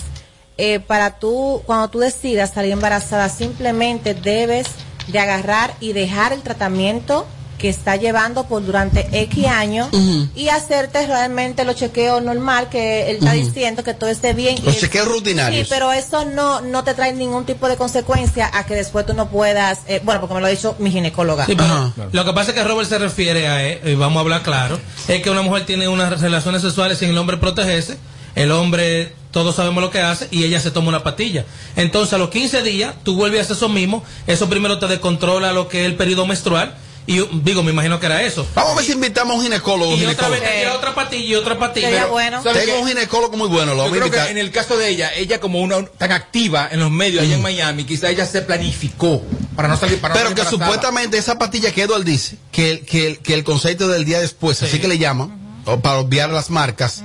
[0.57, 4.67] eh, para tú, cuando tú decidas salir embarazada, simplemente debes
[5.07, 7.25] de agarrar y dejar el tratamiento
[7.63, 9.87] que está llevando por durante X años
[10.35, 14.57] y hacerte realmente los chequeos normal que él está diciendo que todo esté bien.
[14.65, 15.65] Los Y- chequeos rutinarios.
[15.69, 19.13] Sí, pero eso no, no te trae ningún tipo de consecuencia a que después tú
[19.13, 21.45] no puedas, eh, bueno, porque me lo ha dicho mi ginecóloga.
[21.45, 24.19] Sí, pero Lo que pasa es que Robert se refiere a, eh, y vamos a
[24.19, 27.97] hablar claro, es que una mujer tiene unas relaciones sexuales sin el hombre protegerse,
[28.35, 31.45] el hombre, todos sabemos lo que hace, y ella se toma una pastilla.
[31.77, 35.53] Entonces, a los 15 días, tú vuelves a hacer eso mismo, eso primero te descontrola
[35.53, 38.47] lo que es el periodo menstrual, y yo- digo, me imagino que era eso.
[38.55, 39.91] Vamos a ver si invitamos a un ginecólogo.
[39.91, 40.41] Y otra ginecólogo.
[40.41, 41.87] vez otra pastilla y otra pastilla.
[41.87, 42.43] Sería Pero- bueno.
[42.43, 45.13] ¿sabe Tengo un ginecólogo muy bueno, lo Yo creo que en el caso de ella,
[45.13, 49.21] ella como una tan activa en los medios allá en Miami, quizá ella se planificó
[49.55, 50.65] para no salir para no Pero salir que embarazada.
[50.71, 54.61] supuestamente esa pastilla que Edward dice, que, el- que, que el concepto del día después,
[54.63, 55.39] así que le llaman,
[55.81, 57.03] para obviar las marcas,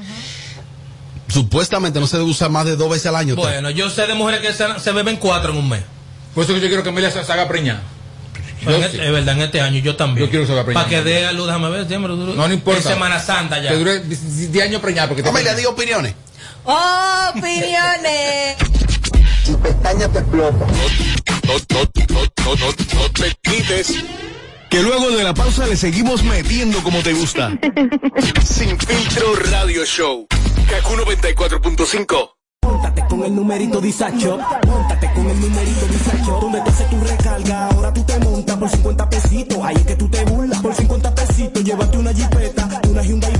[1.29, 3.37] supuestamente no se debe usar más de dos veces al año.
[3.37, 5.83] Bueno, yo sé de mujeres que se, se beben cuatro en un mes.
[6.35, 7.81] Por eso que yo quiero que Amelia se, se haga preñar.
[8.63, 8.87] Yo En sí.
[8.87, 10.27] este- es verdad, en este año yo también.
[10.27, 10.85] Yo quiero que se haga preñar.
[10.85, 12.83] Para que dé a luz, déjame ver, déjame ver, No, no importa.
[12.83, 13.71] Semana Santa ya.
[13.71, 15.55] Que dure 10 años preñar porque te preña.
[15.55, 16.15] di opiniones.
[16.65, 18.57] Opiniones.
[19.49, 19.69] No, no,
[22.09, 23.95] no, no, no, no te quites.
[24.69, 27.53] Que luego de la pausa le seguimos metiendo como te gusta.
[28.45, 30.27] Sin filtro radio show.
[30.69, 32.38] Kaku 94.5.
[32.63, 34.39] Móntate con el numerito Disacho.
[34.67, 36.39] Móntate con el numerito Disacho.
[36.41, 39.59] Donde tú haces tu recarga, ahora tú te montas por 50 pesitos.
[39.63, 40.61] Ahí es que tú te burlas.
[40.61, 43.38] Por 50 pesitos, llévate una jipeta, una Hyundai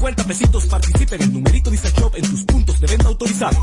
[0.00, 3.62] 50 pesitos participa en el numerito Disacho en tus puntos de venta autorizados.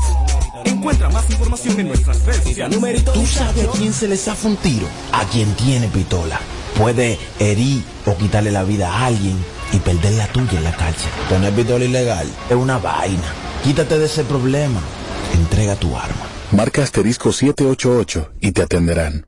[0.64, 2.76] Encuentra más información en nuestras redes sociales.
[2.76, 4.86] Numerito ¿Tú sabes a quién se le zafa un tiro?
[5.10, 6.38] A quien tiene pistola.
[6.76, 9.36] Puede herir o quitarle la vida a alguien
[9.72, 11.10] y perder la tuya en la cárcel.
[11.28, 13.34] Tener pistola ilegal es una vaina.
[13.64, 14.80] Quítate de ese problema.
[15.34, 16.24] Entrega tu arma.
[16.52, 19.27] Marca asterisco 788 y te atenderán.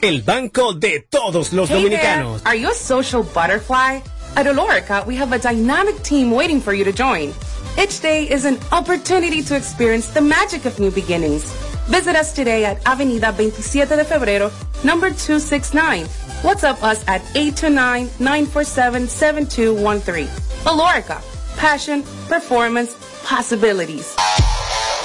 [0.00, 2.42] el banco de todos los Hey dominicanos.
[2.42, 4.00] there, are you a social butterfly?
[4.34, 7.34] At Olorica, we have a dynamic team waiting for you to join.
[7.78, 11.52] Each day is an opportunity to experience the magic of new beginnings.
[11.88, 14.50] Visit us today at Avenida 27 de Febrero,
[14.82, 16.06] number 269.
[16.42, 20.28] WhatsApp us at 829-947-7213.
[20.64, 21.20] Olorica,
[21.58, 24.14] passion, performance, possibilities.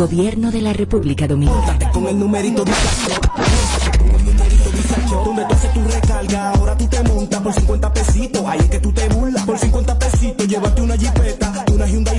[0.00, 1.92] Gobierno de la República Dominicana.
[1.92, 3.20] Con el numerito disacho.
[3.20, 5.22] Con el numerito disacho.
[5.26, 8.42] Donde tú haces tu recarga, ahora tú te montas por 50 pesitos.
[8.46, 9.44] Ahí es que tú te burlas.
[9.44, 12.18] Por 50 pesitos, llévate una jipeta, una Hyundai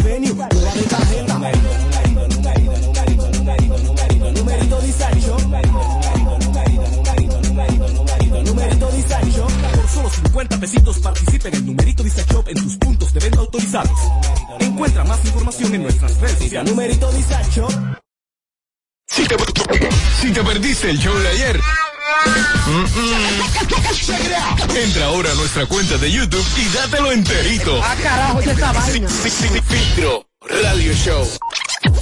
[24.92, 27.80] entra ahora a nuestra cuenta de YouTube y dátelo enterito.
[27.82, 29.08] Ah, carajo, ¿qué es esta vaina?
[29.08, 31.26] Fi- fi- fi- Filtro Radio Show.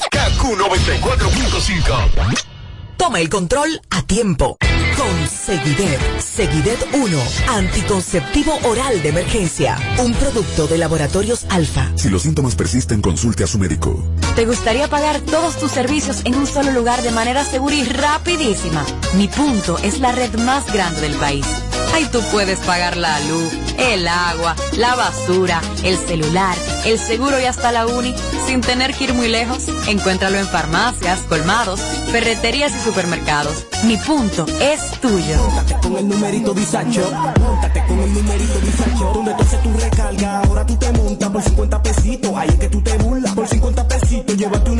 [0.10, 2.59] KQ 94.5.
[3.00, 4.58] Toma el control a tiempo.
[4.98, 6.20] Con Seguidet.
[6.20, 7.18] Seguidet 1.
[7.48, 9.78] Anticonceptivo oral de emergencia.
[10.00, 11.90] Un producto de laboratorios alfa.
[11.96, 14.04] Si los síntomas persisten, consulte a su médico.
[14.36, 18.86] ¿Te gustaría pagar todos tus servicios en un solo lugar de manera segura y rapidísima?
[19.16, 21.46] Mi punto es la red más grande del país.
[21.94, 27.46] Ahí tú puedes pagar la luz, el agua, la basura, el celular, el seguro y
[27.46, 28.14] hasta la uni
[28.46, 29.68] sin tener que ir muy lejos.
[29.88, 31.80] Encuéntralo en farmacias, colmados,
[32.12, 33.68] ferreterías y supermercados.
[33.84, 35.38] Mi punto es tuyo.
[35.82, 37.02] Con el numerito disacho.
[37.40, 39.12] Móntate con el numerito disacho.
[39.14, 42.32] Donde tú haces tu recarga, ahora tú te montas por 50 pesitos.
[42.36, 43.34] Ahí es que tú te burlas.
[43.36, 44.79] Por 50 pesitos, llévate una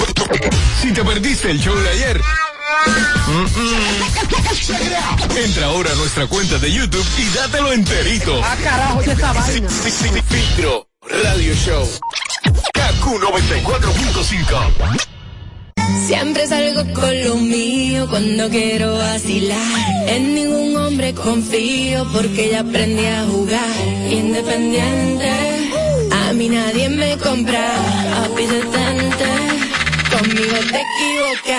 [0.80, 2.22] si te perdiste el show de ayer,
[3.26, 8.40] mm, mm, entra ahora a nuestra cuenta de YouTube y dátelo enterito.
[8.44, 9.68] Ah, carajo, ¿qué es esta vaina?
[9.68, 10.88] Fi- fi- fi- Filtro
[11.24, 11.90] Radio Show.
[12.72, 15.11] KQ 94.5.
[16.08, 20.08] Siempre salgo con lo mío cuando quiero vacilar.
[20.08, 23.76] En ningún hombre confío porque ya aprendí a jugar.
[24.10, 25.32] Independiente,
[26.12, 27.68] a mí nadie me compra.
[28.42, 29.32] Detente,
[30.12, 31.51] conmigo te equivocas.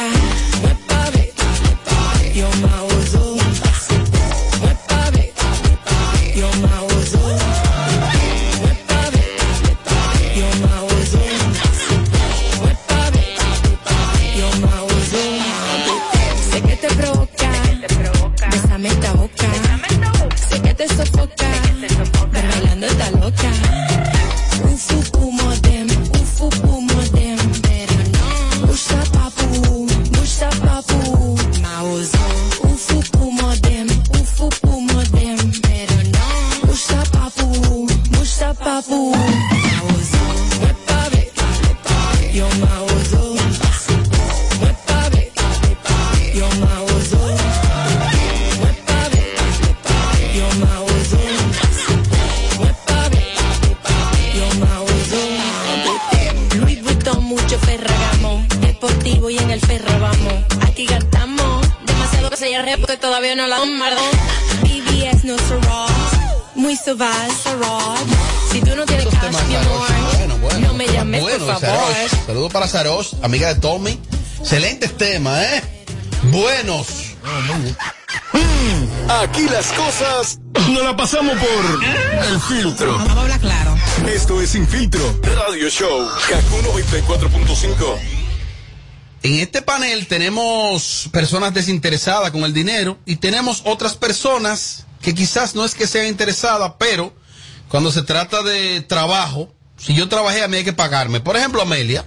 [73.23, 73.99] Amiga de Tommy.
[74.41, 75.63] Excelentes temas, ¿eh?
[76.25, 76.87] Buenos.
[79.09, 80.39] Aquí las cosas
[80.71, 81.85] no la pasamos por
[82.27, 82.99] el filtro.
[82.99, 83.77] Vamos a hablar claro.
[84.13, 86.09] Esto es Sin Filtro Radio Show.
[86.09, 86.67] KQ
[87.07, 87.99] 94.5.
[89.25, 95.55] En este panel tenemos personas desinteresadas con el dinero y tenemos otras personas que quizás
[95.55, 97.15] no es que sean interesadas, pero
[97.69, 101.21] cuando se trata de trabajo, si yo trabajé a mí hay que pagarme.
[101.21, 102.05] Por ejemplo, Amelia.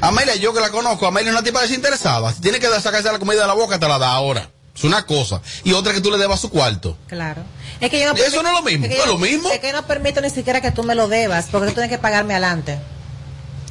[0.00, 2.32] Amelia, yo que la conozco, Amelia es una tipa desinteresada.
[2.32, 4.48] Si tiene que sacarse la comida de la boca, te la da ahora.
[4.74, 5.42] Es una cosa.
[5.62, 6.96] Y otra que tú le debas su cuarto.
[7.06, 7.42] Claro.
[7.80, 8.88] Es que yo no ¿Y eso no es lo mismo?
[8.88, 9.50] que ¿No es lo mismo?
[9.50, 11.90] Es que yo no permito ni siquiera que tú me lo debas, porque tú tienes
[11.90, 12.78] que pagarme adelante.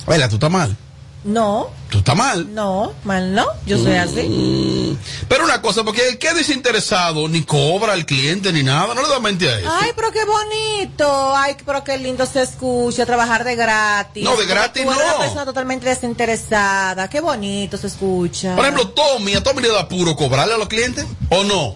[0.06, 0.76] Amelia, tú estás mal.
[1.22, 2.54] No, Tú estás mal.
[2.56, 3.46] no, mal no.
[3.66, 4.22] Yo soy así.
[4.24, 4.98] Mm,
[5.28, 9.02] Pero una cosa, porque el que es desinteresado ni cobra al cliente ni nada, no
[9.02, 9.70] le da mente a eso.
[9.82, 11.36] Ay, pero qué bonito.
[11.36, 14.24] Ay, pero qué lindo se escucha trabajar de gratis.
[14.24, 15.10] No, de gratis tú eres no.
[15.16, 17.10] una persona totalmente desinteresada.
[17.10, 18.56] Qué bonito se escucha.
[18.56, 21.76] Por ejemplo, Tommy, a Tommy le da puro cobrarle a los clientes, ¿o no?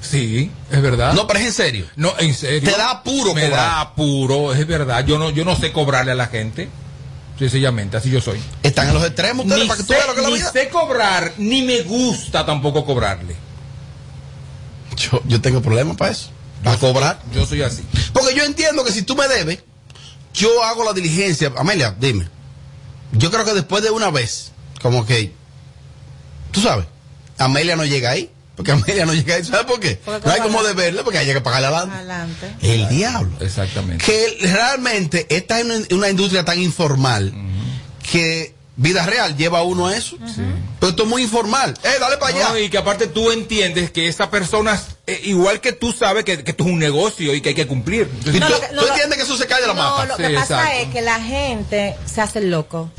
[0.00, 1.12] Sí, es verdad.
[1.14, 1.86] No, pero es en serio.
[1.96, 2.70] No, en serio.
[2.70, 3.60] Te da apuro Me cobrar.
[3.60, 5.04] da apuro, es verdad.
[5.04, 6.70] Yo no, yo no sé cobrarle a la gente.
[7.38, 8.40] Sencillamente, así yo soy.
[8.62, 10.30] Están en los extremos ustedes Ni, para que tú sé, veas lo que es la
[10.30, 10.52] ni vida.
[10.52, 13.36] sé cobrar, ni me gusta tampoco cobrarle.
[14.96, 16.30] Yo, yo tengo problemas para eso.
[16.64, 17.20] Para cobrar.
[17.32, 17.82] Yo soy así.
[18.12, 19.58] Porque yo entiendo que si tú me debes,
[20.32, 21.52] yo hago la diligencia.
[21.56, 22.28] Amelia, dime.
[23.12, 25.32] Yo creo que después de una vez, como que,
[26.52, 26.86] tú sabes,
[27.38, 28.30] Amelia no llega ahí.
[28.56, 29.44] Porque Amelia no llega ahí.
[29.44, 30.00] ¿Sabes por qué?
[30.04, 31.94] Porque no hay como como la- deberle porque hay que pagarle adelante.
[31.96, 32.54] Adelante.
[32.62, 33.36] El diablo.
[33.40, 34.04] Exactamente.
[34.04, 37.32] Que realmente esta es una, una industria tan informal
[38.10, 40.16] que vida real lleva a uno a eso.
[40.80, 41.74] Pero esto es muy informal.
[41.82, 42.48] Eh, dale para allá.
[42.50, 46.42] No, y que aparte tú entiendes que esa persona, eh, igual que tú sabes que,
[46.44, 48.08] que esto es un negocio y que hay que cumplir.
[48.24, 49.82] No, tú, lo que- no, tú lo- entiendes que eso se cae de la No,
[49.82, 50.04] mata.
[50.06, 50.82] lo que pasa exacto.
[50.82, 52.90] es que la gente se hace el loco.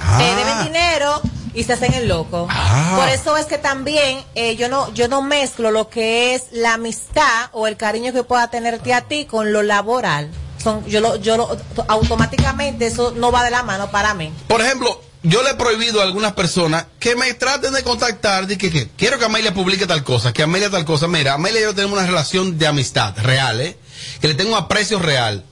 [0.00, 0.18] Ah.
[0.18, 1.20] Deben dinero
[1.56, 2.46] y se hacen el loco.
[2.50, 2.96] Ah.
[3.00, 6.74] Por eso es que también eh, yo no yo no mezclo lo que es la
[6.74, 10.30] amistad o el cariño que pueda tenerte a ti con lo laboral.
[10.62, 11.56] Son yo lo yo lo,
[11.88, 14.30] automáticamente eso no va de la mano para mí.
[14.46, 18.58] Por ejemplo, yo le he prohibido a algunas personas que me traten de contactar de
[18.58, 21.08] que, que quiero que Amelia publique tal cosa, que Amelia tal cosa.
[21.08, 23.78] Mira, Amelia y yo tenemos una relación de amistad real, ¿eh?
[24.20, 25.42] Que le tengo un aprecio real.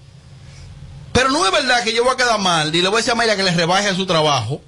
[1.12, 3.12] Pero no es verdad que yo voy a quedar mal y le voy a decir
[3.12, 4.61] a Amelia que le rebaje su trabajo.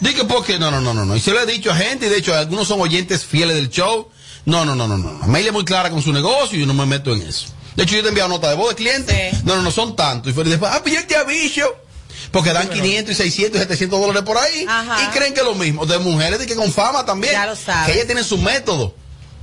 [0.00, 0.58] Dije, ¿por qué?
[0.58, 1.16] No, no, no, no, no.
[1.16, 3.70] Y se lo he dicho a gente y de hecho algunos son oyentes fieles del
[3.70, 4.08] show.
[4.44, 5.18] No, no, no, no, no.
[5.22, 7.48] Amelia es muy clara con su negocio y yo no me meto en eso.
[7.74, 9.32] De hecho, yo te he enviado nota de voz de cliente.
[9.44, 10.32] No, no, no son tantos.
[10.32, 11.62] Y después, ah, pues yo te aviso.
[12.30, 14.64] Porque dan 500 y 600 y 700 dólares por ahí.
[14.66, 15.02] Ajá.
[15.02, 15.84] Y creen que es lo mismo.
[15.84, 17.34] De mujeres de que con fama también.
[17.34, 17.86] Ya lo sabes.
[17.86, 18.94] Que ellas tienen su método.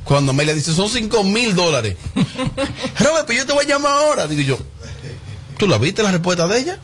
[0.04, 1.96] Cuando Amelia dice, son 5 mil dólares.
[3.00, 4.28] Robert, pues yo te voy a llamar ahora.
[4.28, 4.58] Digo yo,
[5.58, 6.80] ¿tú la viste la respuesta de ella?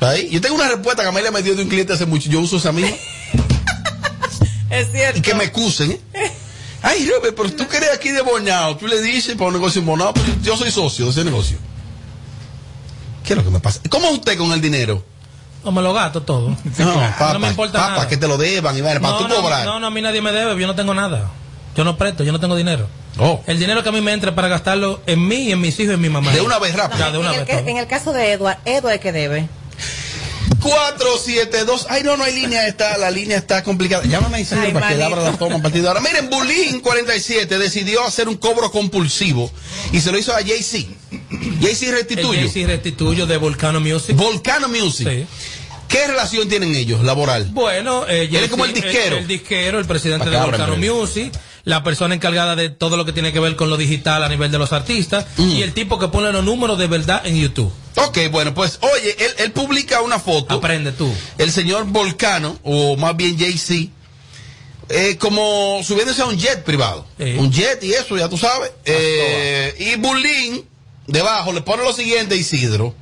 [0.00, 0.28] Ahí.
[0.30, 2.30] Yo tengo una respuesta que Amelia me dio de un cliente hace mucho.
[2.30, 2.96] Yo uso esa misma.
[4.70, 5.18] Es cierto.
[5.18, 6.00] Y que me excusen, ¿eh?
[6.82, 9.80] Ay, Robert, pero tú que eres aquí de Bonao, tú le dices para un negocio
[9.80, 11.58] en Bonao, pues yo soy socio de ese negocio.
[13.24, 13.80] ¿Qué es lo que me pasa?
[13.90, 15.04] ¿Cómo es usted con el dinero?
[15.64, 16.56] No me lo gasto todo.
[16.78, 18.08] No, papá, no me importa papá, nada.
[18.08, 19.64] que te lo deban y para no, tú no, cobrar.
[19.66, 21.28] No, no, a mí nadie me debe, yo no tengo nada.
[21.76, 22.88] Yo no presto, yo no tengo dinero.
[23.18, 23.42] Oh.
[23.46, 25.90] El dinero que a mí me entra para gastarlo en mí, y en mis hijos
[25.92, 26.30] y en mi mamá.
[26.32, 27.12] De una vez rápido.
[27.12, 27.48] De una en, el vez.
[27.48, 27.68] que- todo.
[27.70, 29.48] en el caso de Edward, Edward es que debe.
[30.60, 31.86] 472.
[31.88, 32.66] Ay, no, no hay línea.
[32.66, 34.04] Está, la línea está complicada.
[34.04, 36.00] Llámame a Isidro Ay, para que abra la toma a partir de ahora.
[36.00, 39.50] Miren, Bulín 47 decidió hacer un cobro compulsivo
[39.92, 40.40] y se lo hizo a.
[40.40, 42.46] JC El Restituyo.
[42.46, 44.16] JC Restituyo de Volcano Music.
[44.16, 45.08] Volcano Music.
[45.08, 45.26] Sí.
[45.90, 47.48] ¿Qué relación tienen ellos, laboral?
[47.52, 49.18] Bueno, eh, Él es como el disquero.
[49.18, 50.76] El, disquero, el presidente de Volcano.
[50.76, 51.32] Music,
[51.64, 54.50] la persona encargada de todo lo que tiene que ver con lo digital a nivel
[54.50, 55.50] de los artistas Mm.
[55.50, 57.72] y el tipo que pone los números de verdad en YouTube.
[57.96, 60.54] Ok, bueno, pues oye, él, él publica una foto.
[60.54, 61.12] Aprende tú.
[61.38, 63.90] El señor Volcano, o más bien JC,
[64.88, 67.06] eh, como subiéndose a un jet privado.
[67.18, 67.34] Sí.
[67.38, 68.72] Un jet y eso, ya tú sabes.
[68.84, 70.64] Eh, y Bulín,
[71.06, 72.94] debajo, le pone lo siguiente a Isidro.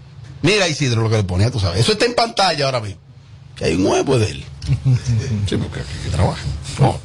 [0.43, 1.81] Mira Isidro lo que le pone, ya tú sabes.
[1.81, 3.01] Eso está en pantalla ahora mismo.
[3.57, 4.45] Que hay un huevo de él.
[5.49, 6.43] sí, porque aquí trabaja.
[6.79, 7.01] No.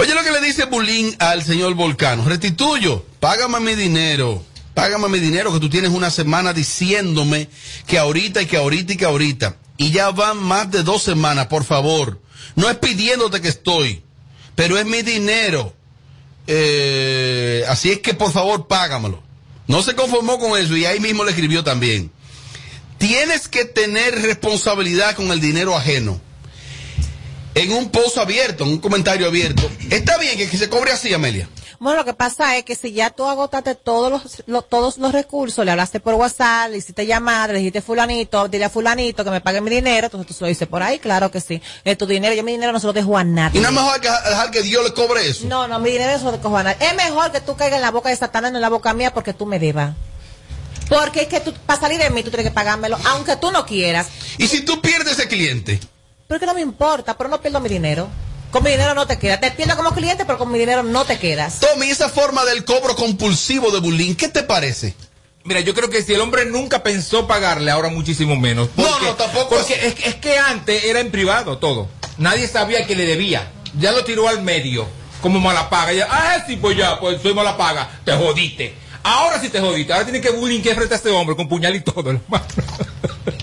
[0.00, 2.24] Oye lo que le dice Bulín al señor Volcano.
[2.24, 4.44] Restituyo, págame mi dinero.
[4.72, 7.48] Págame mi dinero que tú tienes una semana diciéndome
[7.84, 9.56] que ahorita y que ahorita y que ahorita.
[9.76, 12.20] Y ya van más de dos semanas, por favor.
[12.54, 14.04] No es pidiéndote que estoy,
[14.54, 15.74] pero es mi dinero.
[16.46, 19.20] Eh, así es que por favor págamelo.
[19.66, 22.12] No se conformó con eso y ahí mismo le escribió también.
[22.98, 26.20] Tienes que tener responsabilidad con el dinero ajeno.
[27.58, 29.68] En un post abierto, en un comentario abierto.
[29.90, 31.48] Está bien que, que se cobre así, Amelia.
[31.80, 35.12] Bueno, lo que pasa es que si ya tú agotaste todos los, lo- todos los
[35.12, 39.30] recursos, le hablaste por WhatsApp, le hiciste llamada, le dijiste fulanito, dile a fulanito que
[39.30, 41.62] me pague mi dinero, entonces tú se lo dices por ahí, claro que sí.
[41.84, 43.60] Es tu dinero, yo mi dinero no se lo dejo a nadie.
[43.60, 45.46] Y no es mejor que dejar que Dios le cobre eso.
[45.46, 46.84] No, no, mi dinero no se lo dejo a nadie.
[46.84, 49.14] Es mejor que tú caigas en la boca de Satanás, no en la boca mía,
[49.14, 49.94] porque tú me debas.
[50.88, 53.66] Porque es que tú, para salir de mí, tú tienes que pagármelo, aunque tú no
[53.66, 54.08] quieras.
[54.38, 55.78] Y si tú pierdes ese cliente,
[56.28, 58.06] Pero que no me importa, pero no pierdo mi dinero.
[58.50, 59.40] Con mi dinero no te quedas.
[59.40, 61.58] Te pierdo como cliente, pero con mi dinero no te quedas.
[61.60, 64.94] Tommy, esa forma del cobro compulsivo de bullying, ¿qué te parece?
[65.44, 68.68] Mira, yo creo que si el hombre nunca pensó pagarle, ahora muchísimo menos.
[68.76, 71.88] Porque, No, no, tampoco Porque es, es que antes era en privado todo.
[72.18, 73.50] Nadie sabía que le debía.
[73.78, 74.86] Ya lo tiró al medio,
[75.22, 75.94] como mala paga.
[75.94, 77.88] Ya, ah, sí, pues ya, pues soy mala paga.
[78.04, 78.74] Te jodiste.
[79.02, 79.94] Ahora sí te jodiste.
[79.94, 82.44] Ahora tiene que bullying que frente a este hombre con puñal y todo, hermano.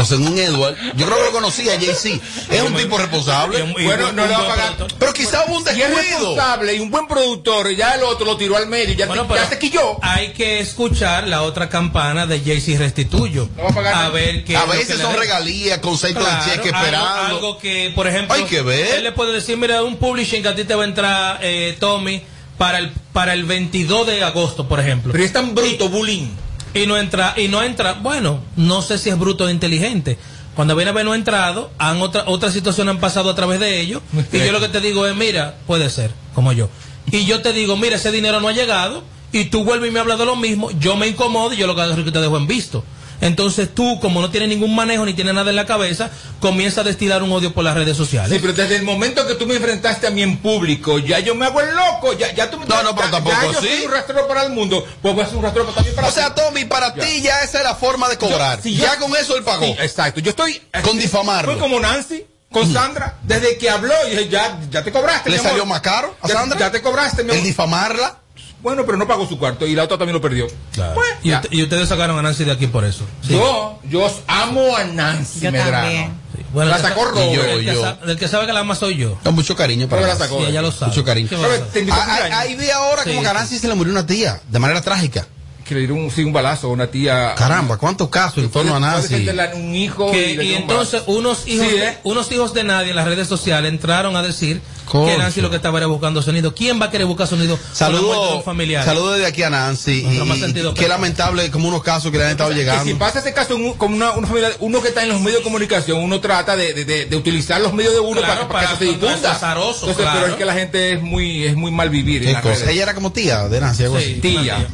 [0.00, 2.20] Pero según Edward, yo creo que lo conocía, Jay-Z.
[2.50, 3.62] Es un tipo responsable.
[3.84, 4.76] Bueno, no le va a pagar.
[4.98, 6.00] Pero quizá hubo un Si es descuido.
[6.18, 9.28] responsable y un buen productor, ya el otro lo tiró al medio, ya, Bueno, te,
[9.28, 9.98] pero ya se quilló.
[10.02, 13.48] Hay que escuchar la otra campana de Jay-Z Restituyo.
[13.94, 17.08] a ver qué A veces que son regalías, conceptos Claro, de cheque algo- esperando.
[17.10, 18.94] Algo, que, por ejemplo, Hay que ver.
[18.94, 21.76] él le puede decir, mira, un publishing que a ti te va a entrar, eh,
[21.78, 22.22] Tommy,
[22.56, 25.12] para el, para el 22 de agosto, por ejemplo.
[25.12, 26.28] Pero es tan bruto, bullying.
[26.74, 30.18] Y no entra, y no entra, bueno, no sé si es bruto o inteligente.
[30.54, 33.80] Cuando viene a ver no entrado, han otra, otras situaciones han pasado a través de
[33.80, 34.02] ellos.
[34.32, 36.68] Y yo lo que te digo es, mira, puede ser, como yo.
[37.10, 39.02] Y yo te digo, mira, ese dinero no ha llegado,
[39.32, 41.76] y tú vuelves y me hablas de lo mismo, yo me incomodo y yo lo
[41.76, 42.84] que te dejo en visto.
[43.20, 46.10] Entonces tú, como no tienes ningún manejo ni tienes nada en la cabeza,
[46.40, 48.32] comienza a destilar un odio por las redes sociales.
[48.32, 51.34] Sí, pero desde el momento que tú me enfrentaste a mí en público, ya yo
[51.34, 53.58] me hago el loco, ya, ya tú me No, no, pero ya- tampoco ya yo
[53.58, 53.68] así.
[53.68, 56.10] soy un rastrero para el mundo, pues voy a ser un rastrero también para O
[56.12, 56.34] sea.
[56.34, 57.02] Tommy, para Ya.
[57.04, 58.56] ti ya esa es la forma de cobrar.
[58.58, 59.64] Yo- si ya yo- con eso él pagó.
[59.66, 60.20] Sí, exacto.
[60.20, 60.60] Yo estoy.
[60.82, 61.52] Con difamarlo.
[61.52, 63.16] Fue como Nancy, con Sandra.
[63.22, 65.28] Desde que habló, y dije, ya, ya te cobraste.
[65.28, 65.50] ¿Le mi amor.
[65.50, 66.58] salió más caro a Ya- Sandra?
[66.58, 67.46] Ya, te cobraste, mi El amor.
[67.46, 68.16] difamarla.
[68.62, 70.46] Bueno, pero no pagó su cuarto y la otra también lo perdió.
[70.74, 71.36] Pues, y, ya.
[71.36, 73.04] usted- y ustedes sacaron a Nancy de aquí por eso.
[73.26, 73.32] Sí.
[73.32, 75.72] Yo, yo amo a Nancy Yo Medrano.
[75.78, 76.12] también.
[76.36, 76.42] Sí.
[76.52, 77.32] Bueno, la el que sacó sa- Robert.
[77.32, 77.80] yo, el que yo.
[77.82, 79.18] sa- del que sabe que la ama soy yo.
[79.24, 80.40] Con mucho cariño para Pero la sacó.
[80.40, 80.90] Sí, ella lo sabe.
[80.90, 81.28] Mucho cariño.
[81.32, 82.38] Ah, ah, cumpleaños.
[82.38, 85.26] Ahí vi ahora como que a Nancy se le murió una tía, de manera trágica.
[85.64, 87.34] Que le dieron un, sí, un balazo a una tía.
[87.36, 89.26] Caramba, cuántos casos en torno a Nancy.
[89.54, 91.98] un hijo Que- y, le y un entonces unos hijos, Sí, ¿eh?
[92.02, 94.60] unos hijos de nadie en las redes sociales entraron a decir.
[94.90, 96.54] Que Nancy lo que estaba era buscando sonido.
[96.54, 97.56] ¿Quién va a querer buscar sonido?
[97.56, 98.84] la Saludos un familiar?
[98.84, 100.04] saludos desde aquí a Nancy.
[100.06, 102.84] Y, sentido qué lamentable como unos casos que le han estado llegando.
[102.84, 105.38] si pasa ese caso un- con una, una familia, uno que está en los medios
[105.40, 108.48] de comunicación, uno trata de, de- de- de utilizar los medios de uno Claro, para,
[108.48, 109.32] para para que se difunda.
[109.32, 110.20] azaroso, Entonces, claro.
[110.20, 112.26] Pero es que la gente es muy, es muy mal vivir.
[112.26, 112.68] en redes.
[112.68, 114.20] Ella era como tía de Nancy, algo Sí, así.
[114.20, 114.40] Tía.
[114.42, 114.66] tía.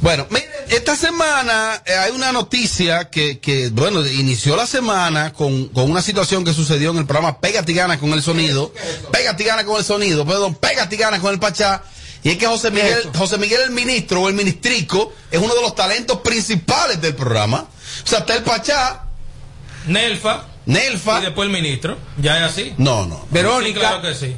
[0.00, 5.68] Bueno, miren, esta semana eh, hay una noticia que, que, bueno, inició la semana con,
[5.68, 8.72] con una situación que sucedió en el programa Pégate y Gana con el sonido.
[9.12, 11.82] Pégate y Gana con el sonido, perdón, Pégate y Gana con el Pachá.
[12.22, 15.62] Y es que José Miguel, José Miguel el ministro o el ministrico es uno de
[15.62, 17.60] los talentos principales del programa.
[18.04, 19.04] O sea, está el Pachá,
[19.86, 21.20] Nelfa Nelfa.
[21.20, 21.96] y después el ministro.
[22.20, 22.74] Ya es así.
[22.76, 23.16] No, no.
[23.16, 23.80] Sí, Verónica.
[23.80, 24.36] claro que sí.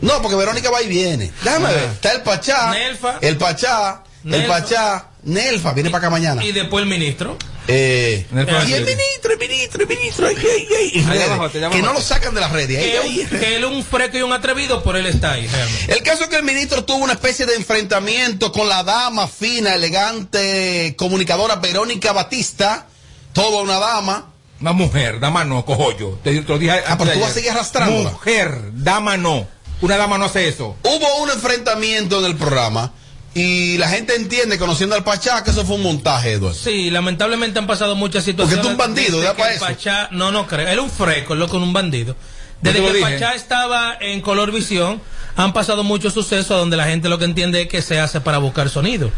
[0.00, 1.30] No, porque Verónica va y viene.
[1.42, 1.70] Déjame Ah.
[1.72, 1.84] ver.
[1.90, 2.70] Está el Pachá.
[2.70, 3.18] Nelfa.
[3.20, 4.02] El Pachá.
[4.24, 4.48] El Nelfa.
[4.60, 5.06] Pachá.
[5.28, 5.72] Nelfa.
[5.72, 6.44] Viene para acá mañana.
[6.44, 7.36] Y después el ministro.
[7.70, 10.26] Eh, Nelfa y el ministro, el ministro, el ministro.
[10.26, 11.82] ay, ay, ay, redes, abajo, allá que abajo.
[11.82, 12.78] no lo sacan de las redes.
[12.78, 15.32] ay, Que, ay, un- que él es un fresco y un atrevido, por él está
[15.32, 15.46] ahí.
[15.46, 15.92] realmente.
[15.92, 19.74] El caso es que el ministro tuvo una especie de enfrentamiento con la dama fina,
[19.74, 22.86] elegante, comunicadora Verónica Batista.
[23.32, 24.32] Toda una dama.
[24.60, 26.18] Una mujer, dama no, cojo yo.
[26.24, 28.10] Te, te lo dije Ah, pero tú vas a seguir arrastrándola.
[28.10, 29.46] Mujer, dama no.
[29.82, 30.74] Una dama no hace eso.
[30.82, 32.92] Hubo un enfrentamiento en el programa.
[33.38, 36.58] Y la gente entiende, conociendo al Pachá, que eso fue un montaje, Eduardo.
[36.58, 38.66] Sí, lamentablemente han pasado muchas situaciones.
[38.66, 39.64] Porque tú un bandido, desde ya para el eso.
[39.64, 40.66] Pachá, no, no creo.
[40.66, 42.16] Él es un fresco, loco, un bandido.
[42.60, 43.00] Desde que.
[43.00, 45.00] Pachá estaba en Color Visión,
[45.36, 48.38] han pasado muchos sucesos donde la gente lo que entiende es que se hace para
[48.38, 49.10] buscar sonido.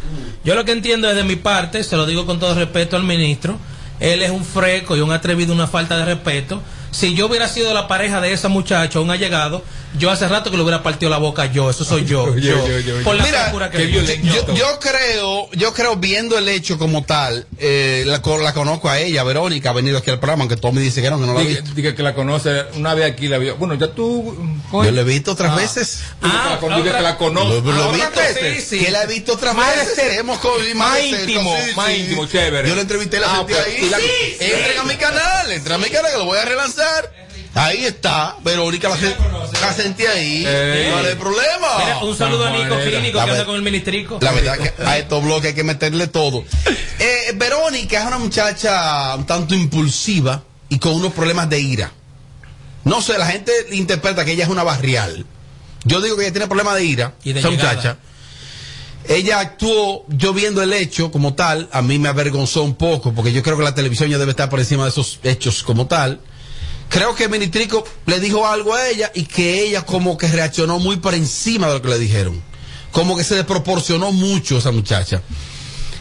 [0.45, 3.05] Yo lo que entiendo es de mi parte, se lo digo con todo respeto al
[3.05, 3.59] ministro,
[4.01, 6.63] él es un fresco y un atrevido, una falta de respeto.
[6.91, 9.63] Si yo hubiera sido la pareja de esa muchacha, un allegado,
[9.99, 12.35] yo hace rato que le hubiera partido la boca yo, eso soy yo.
[12.37, 13.91] Yo, yo, yo, por la Mira, que.
[13.91, 18.99] Yo, yo creo, yo creo viendo el hecho como tal, eh, la, la conozco a
[19.01, 21.41] ella, Verónica, ha venido aquí al programa, aunque Tommy dice que no, que no la
[21.41, 21.75] Diga, visto.
[21.75, 23.57] diga que la conoce, una vez aquí la vio.
[23.57, 24.37] Bueno, ya tú.
[24.73, 25.57] Yo la he visto otras Ah.
[25.57, 26.01] veces.
[26.23, 27.49] Diga que la con- diga otra- que la conoce.
[27.49, 28.65] Lo, lo he Ah, visto, otras veces.
[28.69, 28.85] sí, sí.
[28.85, 29.95] que la he visto otras Más veces.
[29.97, 30.15] cerca.
[30.21, 30.39] Hemos
[30.75, 31.93] Más cerca, íntimo, sí, más sí.
[31.95, 32.69] íntimo, chévere.
[32.69, 33.91] Yo la entrevisté la Ah, sentí pues, ahí.
[33.91, 33.99] la-
[34.47, 36.80] Entren a mi canal, entren a mi canal que lo voy a relanzar.
[37.55, 39.17] Ahí está, Verónica la, sen-
[39.61, 40.45] la sentí ahí.
[40.47, 40.89] Eh.
[40.93, 41.67] No hay problema.
[41.85, 42.77] Mira, un saludo a Nico.
[42.79, 44.19] Clínico La que anda con el ministrico.
[44.21, 46.45] La verdad que a estos bloques hay que meterle todo.
[47.03, 51.91] Eh, Verónica es una muchacha un tanto impulsiva y con unos problemas de ira.
[52.85, 55.25] No sé, la gente interpreta que ella es una barrial.
[55.85, 57.73] Yo digo que ella tiene problemas de ira, Y de esa llegada.
[57.75, 57.97] muchacha.
[59.09, 63.33] Ella actuó, yo viendo el hecho como tal, a mí me avergonzó un poco, porque
[63.33, 66.21] yo creo que la televisión ya debe estar por encima de esos hechos como tal.
[66.91, 70.79] Creo que el ministrico le dijo algo a ella y que ella como que reaccionó
[70.79, 72.43] muy por encima de lo que le dijeron.
[72.93, 75.23] Como que se desproporcionó mucho esa muchacha.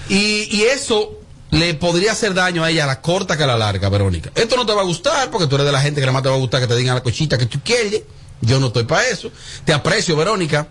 [0.10, 1.14] Y, y eso
[1.52, 4.32] le podría hacer daño a ella a la corta que a la larga, Verónica.
[4.36, 6.24] Esto no te va a gustar porque tú eres de la gente que nada más
[6.24, 8.02] te va a gustar que te digan la cochita que tú quieres.
[8.42, 9.32] Yo no estoy para eso.
[9.66, 10.68] Te aprecio, Verónica.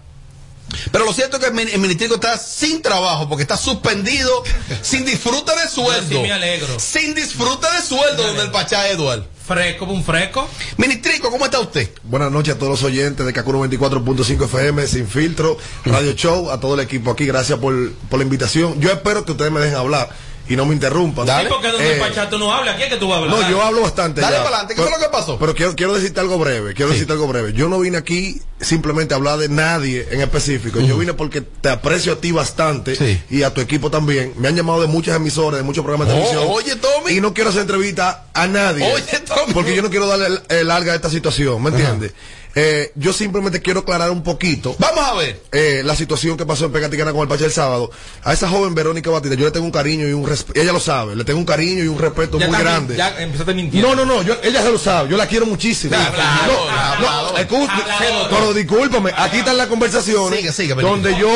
[0.92, 4.42] Pero lo cierto es que el, min- el ministerico está sin trabajo porque está suspendido,
[4.82, 6.08] sin disfrute de sueldo.
[6.16, 6.78] sí me alegro.
[6.80, 9.22] Sin disfrute de sueldo donde el Pachá Eduard.
[9.48, 10.46] Fresco, un fresco.
[10.76, 11.88] Ministrico, ¿cómo está usted?
[12.04, 16.60] Buenas noches a todos los oyentes de Kakuro 24.5 FM, Sin Filtro, Radio Show, a
[16.60, 17.24] todo el equipo aquí.
[17.24, 18.78] Gracias por, por la invitación.
[18.78, 20.10] Yo espero que ustedes me dejen hablar
[20.48, 21.26] y no me interrumpan.
[21.26, 23.40] Sí, porque donde Eh, Pachato no habla, aquí es que tú vas a hablar.
[23.40, 24.20] no, yo hablo bastante.
[24.20, 25.38] Dale para adelante, ¿qué Pero- fue lo que pasó?
[25.38, 27.52] Pero quiero, quiero decirte algo breve, quiero decirte algo breve.
[27.52, 30.80] Yo no vine aquí simplemente a hablar de nadie en específico.
[30.80, 32.96] Yo vine porque te aprecio a ti bastante
[33.30, 34.34] y a tu equipo también.
[34.38, 36.44] Me han llamado de muchas emisoras, de muchos programas de Oh, televisión.
[36.50, 37.12] oye, Tommy.
[37.12, 38.84] Y no quiero hacer entrevista a nadie.
[38.92, 39.52] Oye, Tommy.
[39.52, 42.12] Porque yo no quiero darle el- el larga a esta situación, ¿me entiendes?
[42.54, 44.74] Eh, yo simplemente quiero aclarar un poquito.
[44.78, 45.40] Vamos a ver.
[45.52, 47.90] eh, la situación que pasó en Pegaticana con el Pacha el sábado.
[48.24, 50.60] A esa joven Verónica Batista, yo le tengo un cariño y un respeto.
[50.60, 52.96] Ella lo sabe, le tengo un cariño y un respeto Ya muy también- grande.
[52.96, 53.94] Ya empezaste mintiendo.
[53.94, 55.94] No, no, no, yo, ella se lo sabe, yo la quiero muchísimo.
[55.94, 56.16] Claro,
[56.48, 61.30] no, no, pero discúlpame, aquí están las conversaciones Sigue, sigue, donde yo,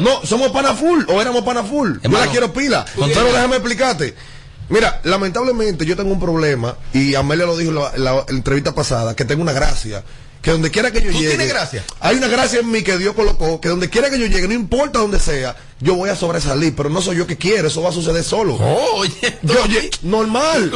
[0.00, 4.14] no, somos pana full, o éramos pana full, yo la quiero pila, pero déjame explicarte.
[4.68, 8.74] Mira, lamentablemente yo tengo un problema, y Amelia lo dijo en la, en la entrevista
[8.74, 10.04] pasada, que tengo una gracia,
[10.42, 11.28] que donde quiera que yo ¿Tú llegue.
[11.30, 11.84] tienes gracia?
[12.00, 14.54] Hay una gracia en mí que Dios colocó, que donde quiera que yo llegue, no
[14.54, 17.88] importa donde sea, yo voy a sobresalir, pero no soy yo que quiero, eso va
[17.90, 18.54] a suceder solo.
[18.56, 20.70] oye, Yo, oye, normal.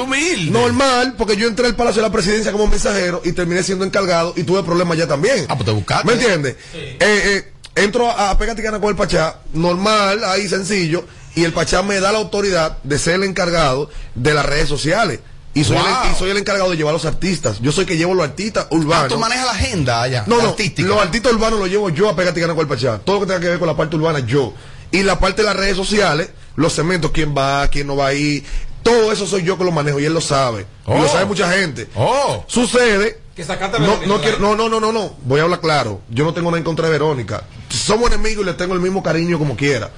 [0.53, 4.35] Normal, porque yo entré al Palacio de la Presidencia como mensajero y terminé siendo encargado
[4.37, 5.47] y tuve problemas ya también.
[5.49, 6.07] Ah, pues te buscaste.
[6.07, 6.57] ¿Me entiendes?
[6.75, 11.05] Eh, eh, entro a, a Pégate Gana con el Pachá, normal, ahí sencillo,
[11.35, 15.21] y el Pachá me da la autoridad de ser el encargado de las redes sociales.
[15.55, 15.87] Y soy, Wow.
[16.07, 17.61] el, y soy el encargado de llevar a los artistas.
[17.61, 19.05] Yo soy el que llevo los artistas urbanos.
[19.05, 20.25] Ah, tú manejas la agenda allá.
[20.27, 20.89] No, no, artística.
[20.89, 22.99] los artistas urbanos los llevo yo a Pégate y Gana con el Pachá.
[22.99, 24.55] Todo lo que tenga que ver con la parte urbana, yo.
[24.91, 28.45] Y la parte de las redes sociales, los segmentos, quién va, quién no va ahí,
[28.83, 30.63] todo eso soy yo que lo manejo y él lo sabe.
[30.63, 30.99] Y Oh.
[31.03, 31.89] lo sabe mucha gente.
[31.95, 32.45] Oh.
[32.47, 33.21] Sucede.
[33.35, 35.17] Que a No, Verónica, no, quiero- no, no, no, no, no.
[35.25, 36.01] Voy a hablar claro.
[36.11, 37.43] Yo no tengo nada en contra de Verónica.
[37.73, 39.91] Somos enemigos y le tengo el mismo cariño como quiera.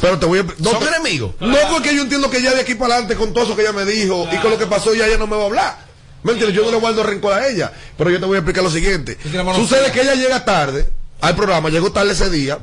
[0.00, 0.42] Pero te voy a.
[0.58, 1.34] No, ¿Son te- enemigos?
[1.40, 3.72] No, porque yo entiendo que ya de aquí para adelante, con todo eso que ella
[3.72, 5.90] me dijo y con lo que pasó, ya ella no me va a hablar.
[6.22, 6.56] ¿Me entiendes?
[6.56, 7.72] Yo no le guardo rencor a ella.
[7.96, 9.16] Pero yo te voy a explicar lo siguiente.
[9.56, 10.88] Sucede que ella llega tarde
[11.20, 12.58] al programa, llegó tarde ese día.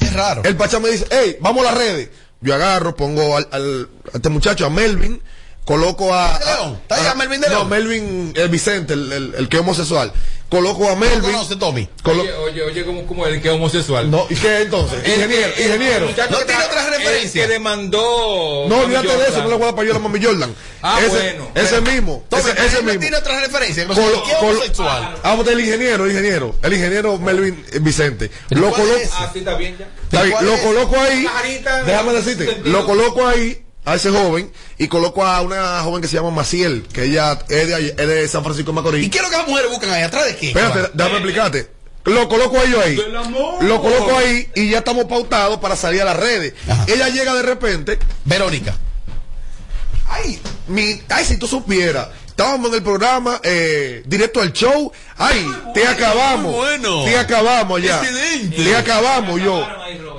[0.00, 0.42] Es raro.
[0.44, 2.08] El Pachá me dice, hey, vamos a las redes.
[2.40, 5.22] Yo agarro, pongo al, al- a este muchacho, a Melvin,
[5.64, 6.38] coloco a.
[6.38, 6.78] ¿De León?
[6.82, 7.68] ¿Está allá a- Melvin de No, León?
[7.68, 10.12] Melvin, el Vicente, el, el- el que es homosexual.
[10.48, 11.20] Coloco a Melvin.
[11.32, 11.88] conoce, Tommy?
[12.02, 14.10] colo- Oye, oye, oye, como, como el que es homosexual.
[14.10, 14.98] no, ¿y qué entonces?
[15.02, 16.08] El- ingeniero, el- ingeniero.
[16.10, 17.42] el No tiene otra referencia.
[17.42, 18.66] El que demandó.
[18.68, 20.54] No, olvídate de eso, no le voy a dar payola a Mami Jordan.
[20.82, 21.48] Ah, ese, bueno.
[21.54, 22.24] Ese mismo.
[22.28, 23.00] Tommy, ese, ese mismo.
[23.00, 23.86] tiene otra referencia.
[23.86, 25.16] ¿Qué colo- homosexual?
[25.22, 26.54] Vamos del ingeniero, el ingeniero.
[26.62, 28.30] El ingeniero Melvin eh, Vicente.
[28.50, 28.96] Lo ¿Cuál coloco.
[28.98, 29.10] es?
[29.14, 29.88] Ah, sí, está bien ya.
[30.04, 30.60] Está bien, ¿Cuál lo es?
[30.60, 31.26] coloco ahí.
[31.86, 36.16] Déjame decirte, lo coloco ahí a ese joven y coloco a una joven que se
[36.16, 39.06] llama Maciel, que ella es de, es de San Francisco de Macorís.
[39.06, 40.02] ¿Y qué es lo que las mujeres buscan ahí?
[40.02, 40.48] ¿Atrás de qué?
[40.48, 41.70] Espérate, déjame explicarte.
[42.04, 42.96] Lo coloco a ellos ahí.
[43.60, 46.54] Lo coloco ahí y ya estamos pautados para salir a las redes.
[46.86, 47.98] Ella llega de repente.
[48.24, 48.76] Verónica.
[50.08, 52.08] Ay, mi, ay, si tú supieras.
[52.26, 54.90] Estábamos en el programa, eh, directo al show.
[55.16, 56.52] Ay, te acabamos.
[56.52, 57.04] bueno.
[57.04, 57.98] Te acabamos ya.
[58.02, 58.56] Excelente.
[58.56, 59.66] Te acabamos yo.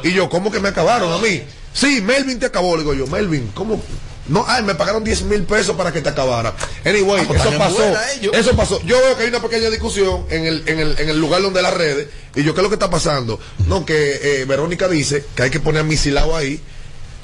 [0.03, 1.41] Y yo, ¿cómo que me acabaron a mí?
[1.73, 2.75] Sí, Melvin te acabó.
[2.75, 3.81] Le digo yo, Melvin, ¿cómo?
[4.27, 6.53] No, ay, me pagaron 10 mil pesos para que te acabara.
[6.85, 7.75] Anyway, Ah, pues eso pasó.
[7.75, 8.33] buena, ellos.
[8.35, 8.81] Eso pasó.
[8.83, 11.61] Yo veo que hay una pequeña discusión en el, en el, en el lugar donde
[11.61, 12.07] las redes.
[12.35, 13.37] Y yo, ¿qué es lo que está pasando?
[13.67, 16.61] No, que eh, Verónica dice que hay que poner a Misilao ahí.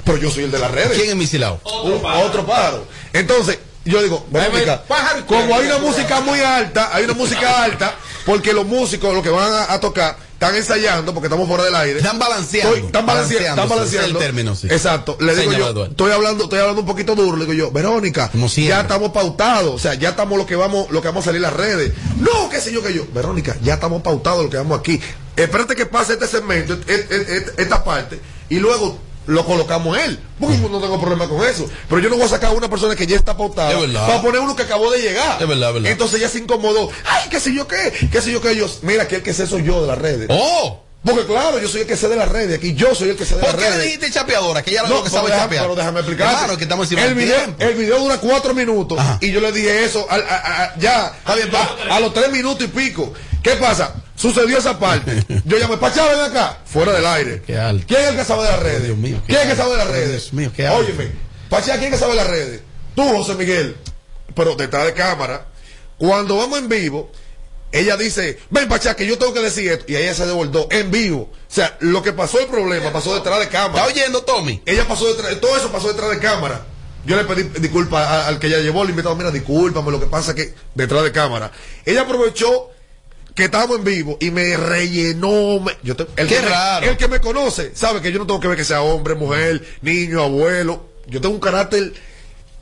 [0.04, 0.92] Pero yo soy el de las redes.
[0.98, 1.60] ¿Quién es Misilao?
[1.84, 2.86] Un- otro pájaro.
[3.14, 4.82] Entonces, yo digo, Verónica,
[5.26, 7.94] como hay una música muy alta, hay una música alta,
[8.26, 11.74] porque los músicos, los que van a, a tocar, están ensayando, porque estamos fuera del
[11.74, 11.98] aire.
[11.98, 12.74] Están balanceando.
[12.74, 13.46] Estoy- están balanceando.
[13.62, 14.18] Están Balanceándose, ese es balanceando.
[14.18, 14.66] el término, sí.
[14.70, 15.16] Exacto.
[15.20, 18.80] Le digo yo, estoy hablando, estoy hablando un poquito duro, le digo yo, Verónica, ya
[18.80, 21.52] estamos pautados, o sea, ya estamos lo que vamos, lo que vamos a salir las
[21.52, 21.92] redes.
[22.18, 24.98] No, qué sé yo que yo, Verónica, ya estamos pautados lo que vamos aquí.
[25.36, 28.18] Espérate que pase este segmento, et- et- et- esta parte,
[28.48, 28.98] y luego
[29.30, 30.18] lo colocamos él.
[30.38, 31.68] Porque yo no tengo problema con eso.
[31.88, 34.40] Pero yo no voy a sacar a una persona que ya está pautada para poner
[34.40, 35.40] uno que acabó de llegar.
[35.40, 35.90] Es verdad, verdad.
[35.90, 36.90] Entonces ya se incomodó.
[37.04, 38.80] Ay, qué sé yo qué, qué sé yo qué ellos.
[38.82, 40.26] Mira, que el que sé soy yo de las redes.
[40.30, 40.84] ¡Oh!
[41.02, 42.58] Porque claro, yo soy el que sé de las redes.
[42.58, 43.84] Aquí yo soy el que sé de ¿Por las qué le redes.
[43.86, 44.62] dijiste chapeadora?
[44.62, 45.62] Que ella era lo que sabe déjame- chapear.
[45.62, 46.34] Pero déjame explicar.
[46.34, 47.64] Hermano, que estamos encima el video, tiempo.
[47.64, 51.14] el video dura cuatro minutos y yo le dije eso al- a, a- a- ya
[51.24, 53.14] a, a los tres minutos y pico.
[53.42, 53.94] ¿Qué pasa?
[54.16, 55.24] Sucedió esa parte.
[55.46, 56.58] Yo llamé, Pachá, ven acá.
[56.66, 57.42] Fuera del aire.
[57.46, 57.84] Qué alto.
[57.88, 58.82] ¿Quién es el que sabe de las redes?
[58.84, 60.32] Dios mío, ¿Quién es el que sabe de las Dios redes?
[60.32, 60.80] mío, qué alto.
[60.80, 61.12] Óyeme,
[61.48, 62.60] Pachá, ¿quién es que sabe de las redes?
[62.94, 63.76] Tú, José Miguel.
[64.34, 65.46] Pero detrás de cámara.
[65.96, 67.10] Cuando vamos en vivo,
[67.72, 69.84] ella dice, ven Pachá, que yo tengo que decir esto.
[69.88, 71.30] Y ella se devolvió en vivo.
[71.32, 73.86] O sea, lo que pasó el problema pasó detrás de cámara.
[73.86, 74.62] ¿Está oyendo, Tommy?
[74.66, 76.66] Ella pasó detrás, todo eso pasó detrás de cámara.
[77.06, 80.32] Yo le pedí disculpas al que ella llevó, el invitado, mira, discúlpame, lo que pasa
[80.32, 81.50] es que detrás de cámara.
[81.86, 82.68] Ella aprovechó
[83.34, 85.60] que estábamos en vivo y me rellenó.
[85.60, 86.86] me- yo te- el, Qué que me- raro.
[86.86, 89.64] el que me conoce sabe que yo no tengo que ver que sea hombre, mujer,
[89.82, 90.88] niño, abuelo.
[91.06, 91.92] Yo tengo un carácter.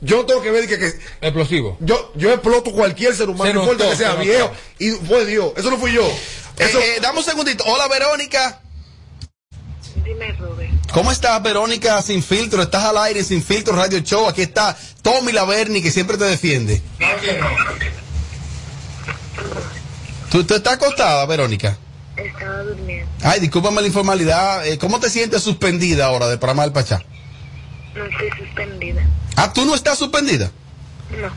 [0.01, 1.77] Yo no tengo que ver que, que Explosivo.
[1.81, 4.25] yo, yo exploto cualquier ser humano, Se no importa que sea se notó.
[4.29, 4.51] viejo.
[4.79, 6.09] Y fue Dios, eso no fui yo.
[6.57, 7.63] Eso, Eh, eh, dame un segundito.
[7.65, 8.61] Hola, Verónica.
[10.05, 10.69] Dime, Robert.
[10.93, 12.61] ¿Cómo estás, Verónica Sin Filtro?
[12.61, 14.27] Estás al aire Sin Filtro Radio Show.
[14.27, 16.81] Aquí está Tommy Laverni, que siempre te defiende.
[20.29, 21.77] ¿Tú, tú estás acostada, Verónica?
[22.15, 23.09] Estaba durmiendo.
[23.23, 24.65] Ay, discúlpame la informalidad.
[24.67, 27.01] Eh, ¿Cómo te sientes suspendida ahora de Parama del Pachá?
[27.95, 29.01] No estoy suspendida.
[29.35, 30.51] Ah, ¿tú no estás suspendida?
[31.19, 31.29] No.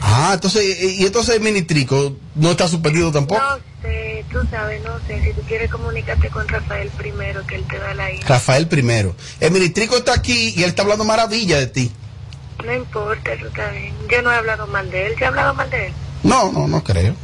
[0.00, 0.64] Ah, entonces,
[0.98, 3.40] y entonces el ministrico no está suspendido tampoco.
[3.40, 5.22] No sé, tú sabes, no sé.
[5.22, 8.26] Si tú quieres comunicarte con Rafael primero, que él te da la hija.
[8.28, 9.14] Rafael primero.
[9.40, 11.92] El ministrico está aquí y él está hablando maravilla de ti.
[12.64, 13.94] No importa, está bien.
[14.10, 15.14] Yo no he hablado mal de él.
[15.18, 15.92] ¿Yo he hablado mal de él?
[16.22, 17.14] No, no, no creo.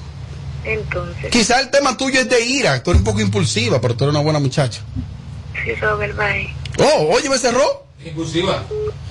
[0.64, 2.82] Entonces, Quizá el tema tuyo es de ira.
[2.82, 4.82] Tú eres un poco impulsiva, pero tú eres una buena muchacha.
[5.64, 6.54] si Robert ahí.
[6.78, 7.86] Oh, oye, me cerró.
[8.04, 8.64] Impulsiva.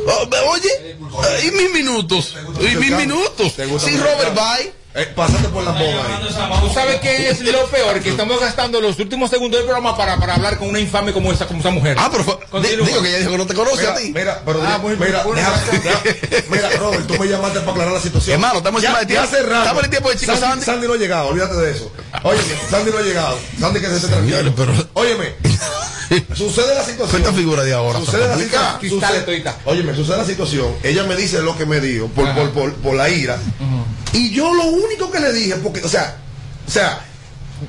[0.07, 0.97] Oh, oye,
[1.45, 2.35] y mis minutos.
[2.59, 3.53] Y mis minutos.
[3.79, 4.73] Sí, Robert Bay.
[4.99, 7.99] Eh, pásate por la boga ¿Tú sabes qué es lo peor?
[8.01, 11.31] Que estamos gastando los últimos segundos del programa para, para hablar con una infame como
[11.31, 11.95] esa, como esa mujer.
[11.99, 14.11] Ah, pero fue- digo que ella dijo que no te conoce mira, a ti.
[14.13, 16.01] Mira, pero Ah, mira, deja-
[16.49, 18.33] mira, Robert, tú me llamaste para aclarar la situación.
[18.35, 19.13] Hermano, estamos encima Ya- de ti.
[19.13, 19.59] ya hace rato.
[19.61, 20.65] Estamos en el tiempo de Chico Sandy.
[20.65, 21.91] Sandy no ha llegado, olvídate de eso.
[22.23, 22.39] Oye,
[22.69, 23.37] Sandy no ha llegado.
[23.59, 24.53] Sandy que se esté tranquilo.
[24.93, 25.33] Óyeme,
[26.35, 27.21] sucede la situación.
[27.21, 27.99] Cuenta figura de ahora.
[27.99, 29.25] Sucede la situación.
[29.25, 29.57] Todita.
[29.65, 30.73] Óyeme, sucede la situación.
[30.83, 33.37] Ella me dice lo que me dijo por, por, por, por la ira.
[34.13, 36.15] Y yo lo único que le dije, porque, o sea,
[36.67, 37.01] o sea,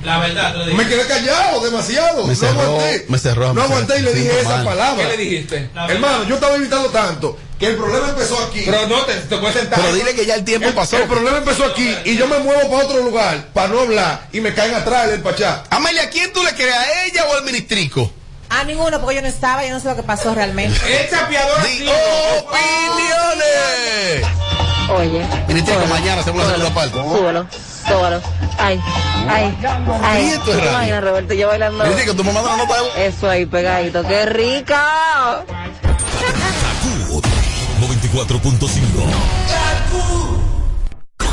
[0.04, 2.24] La verdad, me quedé callado demasiado.
[2.24, 3.04] Me no cerró- aguanté.
[3.08, 4.64] me cerró, No me aguanté y le dije esa mal.
[4.64, 5.02] palabra.
[5.10, 5.70] ¿Qué le dijiste?
[5.88, 8.62] Hermano, yo estaba evitando tanto que el problema empezó aquí.
[8.64, 9.80] Pero no, te, te puedes sentar.
[9.80, 10.96] Pero dile que ya el tiempo el, pasó.
[10.96, 14.40] el problema empezó aquí y yo me muevo para otro lugar para no hablar y
[14.40, 15.64] me caen atrás el pachá.
[15.70, 16.72] Amelia, ¿a quién tú le crees?
[16.74, 18.10] ¿A ella o al ministrico?
[18.48, 20.78] A ninguno, porque yo no estaba, yo no sé lo que pasó realmente.
[21.04, 21.62] Es chapeadora.
[21.64, 21.86] Di sí.
[22.38, 24.26] opiniones.
[24.88, 25.24] Oye.
[25.48, 26.92] Ministrico, mañana hacemos la segunda parte.
[26.98, 27.46] Súbelo,
[27.86, 28.20] súbelo.
[28.58, 28.80] Ay,
[29.28, 29.56] ay,
[30.02, 30.24] ay.
[30.24, 30.70] Y esto es ¿Te radio.
[30.70, 31.84] imaginas, Roberto, yo bailando.
[31.84, 32.96] Ministrico, tu mamá no nota de voz.
[32.96, 34.02] Eso ahí pegadito.
[34.06, 35.44] ¡Qué rica!
[37.80, 40.39] 94.5.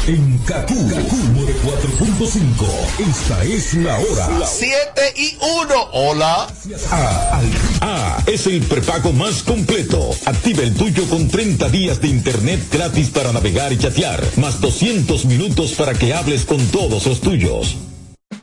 [0.07, 1.17] En Kaku, Kaku
[1.65, 2.65] 4.5.
[3.09, 4.45] Esta es la hora.
[4.47, 4.73] 7
[5.17, 5.89] y 1.
[5.91, 6.47] Hola.
[6.91, 7.51] A, al-
[7.81, 10.11] A es el prepago más completo.
[10.25, 15.25] Activa el tuyo con 30 días de internet gratis para navegar y chatear, más 200
[15.25, 17.75] minutos para que hables con todos los tuyos.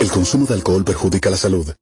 [0.00, 1.74] El consumo de alcohol perjudica la salud.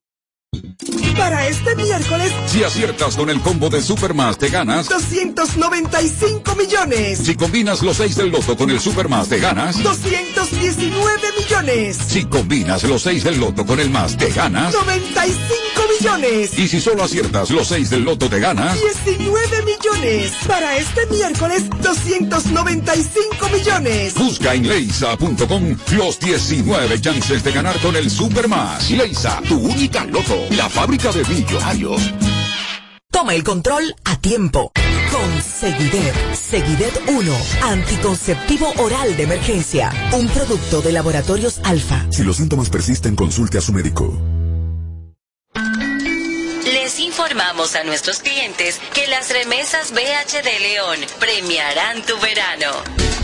[1.16, 4.88] Para este miércoles, Si aciertas con el combo de Supermas, te ganas.
[4.88, 7.18] 295 millones.
[7.18, 9.82] Si combinas los 6 del loto con el Supermas, te ganas.
[9.82, 11.98] 219 millones.
[12.06, 14.72] Si combinas los 6 del loto con el más, te ganas.
[14.74, 15.44] 95
[15.98, 16.58] millones.
[16.58, 18.76] Y si solo aciertas los 6 del loto, te ganas.
[19.06, 20.32] 19 millones.
[20.46, 24.14] Para este miércoles, 295 millones.
[24.14, 28.90] Busca en leisa.com los 19 chances de ganar con el Supermas.
[28.90, 30.43] Leisa, tu única loto.
[30.50, 32.00] La fábrica de millonarios.
[33.10, 34.72] Toma el control a tiempo.
[35.10, 36.34] Con Seguidet.
[36.34, 37.32] Seguidet 1.
[37.62, 39.92] Anticonceptivo oral de emergencia.
[40.12, 42.06] Un producto de laboratorios alfa.
[42.10, 44.16] Si los síntomas persisten, consulte a su médico.
[46.64, 53.23] Les informamos a nuestros clientes que las remesas BH de León premiarán tu verano.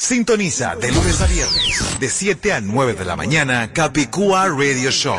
[0.00, 5.18] Sintoniza de lunes a viernes, de 7 a 9 de la mañana, Capicúa Radio Show.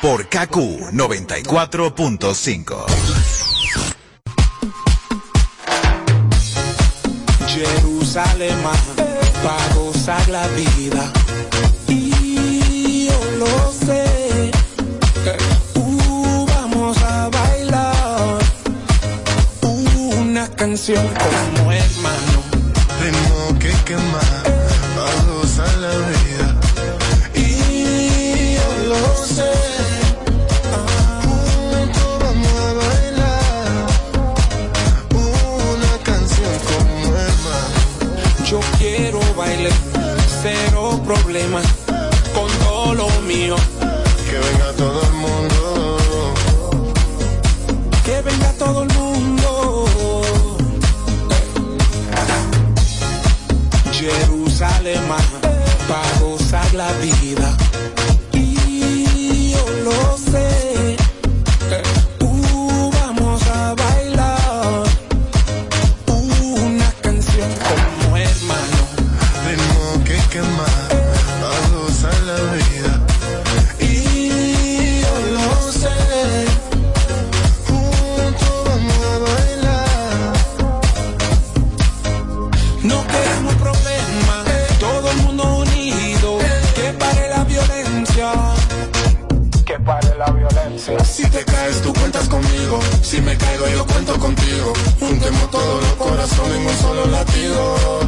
[0.00, 0.56] Por KQ
[0.94, 2.86] 94.5.
[7.48, 8.56] Jerusalén,
[9.42, 11.12] para gozar la vida.
[11.86, 14.50] Y yo lo sé.
[15.74, 18.38] Uh, vamos a bailar
[20.16, 21.97] una canción como hermano.
[23.88, 24.37] Tengo que quemar
[56.72, 57.67] la vida.
[95.98, 98.07] Corazones en un solo latido.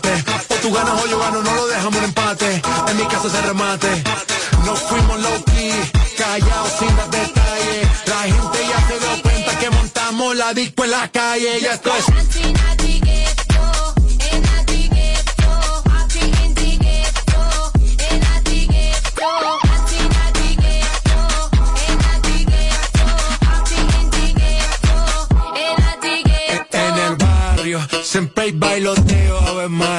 [0.00, 0.24] Pilates.
[0.50, 2.62] O tú ganas o yo gano, no lo dejamos en empate.
[2.88, 4.02] En mi casa se remate.
[4.64, 5.72] Nos fuimos low key,
[6.16, 7.88] callados sin dar detalles.
[8.06, 11.60] La gente ya se dio cuenta que montamos la disco en la calle.
[11.60, 11.92] Ya esto